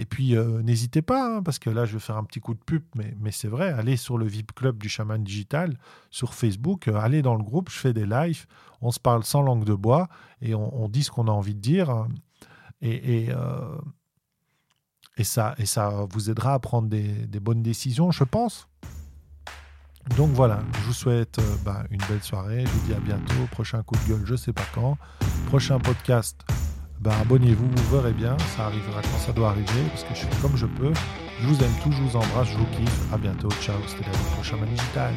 Et 0.00 0.04
puis, 0.04 0.36
euh, 0.36 0.62
n'hésitez 0.62 1.02
pas, 1.02 1.38
hein, 1.38 1.42
parce 1.42 1.58
que 1.58 1.70
là, 1.70 1.84
je 1.84 1.94
vais 1.94 1.98
faire 1.98 2.16
un 2.16 2.22
petit 2.22 2.38
coup 2.38 2.54
de 2.54 2.60
pub, 2.60 2.84
mais, 2.94 3.16
mais 3.18 3.32
c'est 3.32 3.48
vrai, 3.48 3.72
allez 3.72 3.96
sur 3.96 4.16
le 4.16 4.26
VIP 4.26 4.54
Club 4.54 4.78
du 4.78 4.88
Chaman 4.88 5.24
Digital 5.24 5.76
sur 6.10 6.34
Facebook, 6.34 6.86
euh, 6.86 6.94
allez 6.94 7.20
dans 7.20 7.34
le 7.34 7.42
groupe, 7.42 7.68
je 7.68 7.78
fais 7.78 7.92
des 7.92 8.06
lives, 8.06 8.46
on 8.80 8.92
se 8.92 9.00
parle 9.00 9.24
sans 9.24 9.42
langue 9.42 9.64
de 9.64 9.74
bois 9.74 10.08
et 10.40 10.54
on, 10.54 10.88
dit 10.88 11.02
ce 11.02 11.10
qu'on 11.10 11.26
a 11.26 11.32
envie 11.32 11.56
de 11.56 11.60
dire. 11.60 11.90
Hein. 11.90 12.06
Et, 12.80 13.24
et, 13.24 13.30
euh, 13.30 13.78
et, 15.16 15.24
ça, 15.24 15.54
et 15.58 15.66
ça 15.66 16.06
vous 16.10 16.30
aidera 16.30 16.54
à 16.54 16.58
prendre 16.58 16.88
des, 16.88 17.40
bonnes 17.40 17.62
décisions, 17.62 18.10
je 18.10 18.24
pense. 18.24 18.68
Donc 20.16 20.30
voilà, 20.30 20.60
je 20.80 20.86
vous 20.86 20.92
souhaite 20.92 21.38
bah, 21.64 21.84
une 21.90 22.00
belle 22.08 22.22
soirée. 22.22 22.64
Je 22.64 22.70
vous 22.70 22.86
dis 22.86 22.94
à 22.94 23.00
bientôt. 23.00 23.46
Prochain 23.50 23.82
coup 23.82 23.96
de 23.96 24.12
gueule, 24.12 24.22
je 24.24 24.36
sais 24.36 24.52
pas 24.52 24.64
quand. 24.74 24.96
Prochain 25.46 25.78
podcast, 25.78 26.40
bah, 27.00 27.14
abonnez-vous, 27.20 27.68
vous 27.68 27.96
verrez 27.96 28.12
bien, 28.12 28.36
ça 28.56 28.66
arrivera 28.66 29.02
quand 29.02 29.18
ça 29.18 29.32
doit 29.32 29.50
arriver, 29.50 29.82
parce 29.90 30.04
que 30.04 30.14
je 30.14 30.20
fais 30.26 30.42
comme 30.42 30.56
je 30.56 30.66
peux. 30.66 30.92
Je 31.40 31.46
vous 31.46 31.62
aime 31.62 31.74
tous, 31.82 31.92
je 31.92 32.02
vous 32.02 32.16
embrasse, 32.16 32.48
je 32.48 32.58
vous 32.58 32.66
kiffe. 32.66 33.12
À 33.12 33.18
bientôt, 33.18 33.50
ciao, 33.60 33.76
c'était 33.86 34.10
la 34.10 34.18
prochaine 34.34 34.64
Digital. 34.66 35.14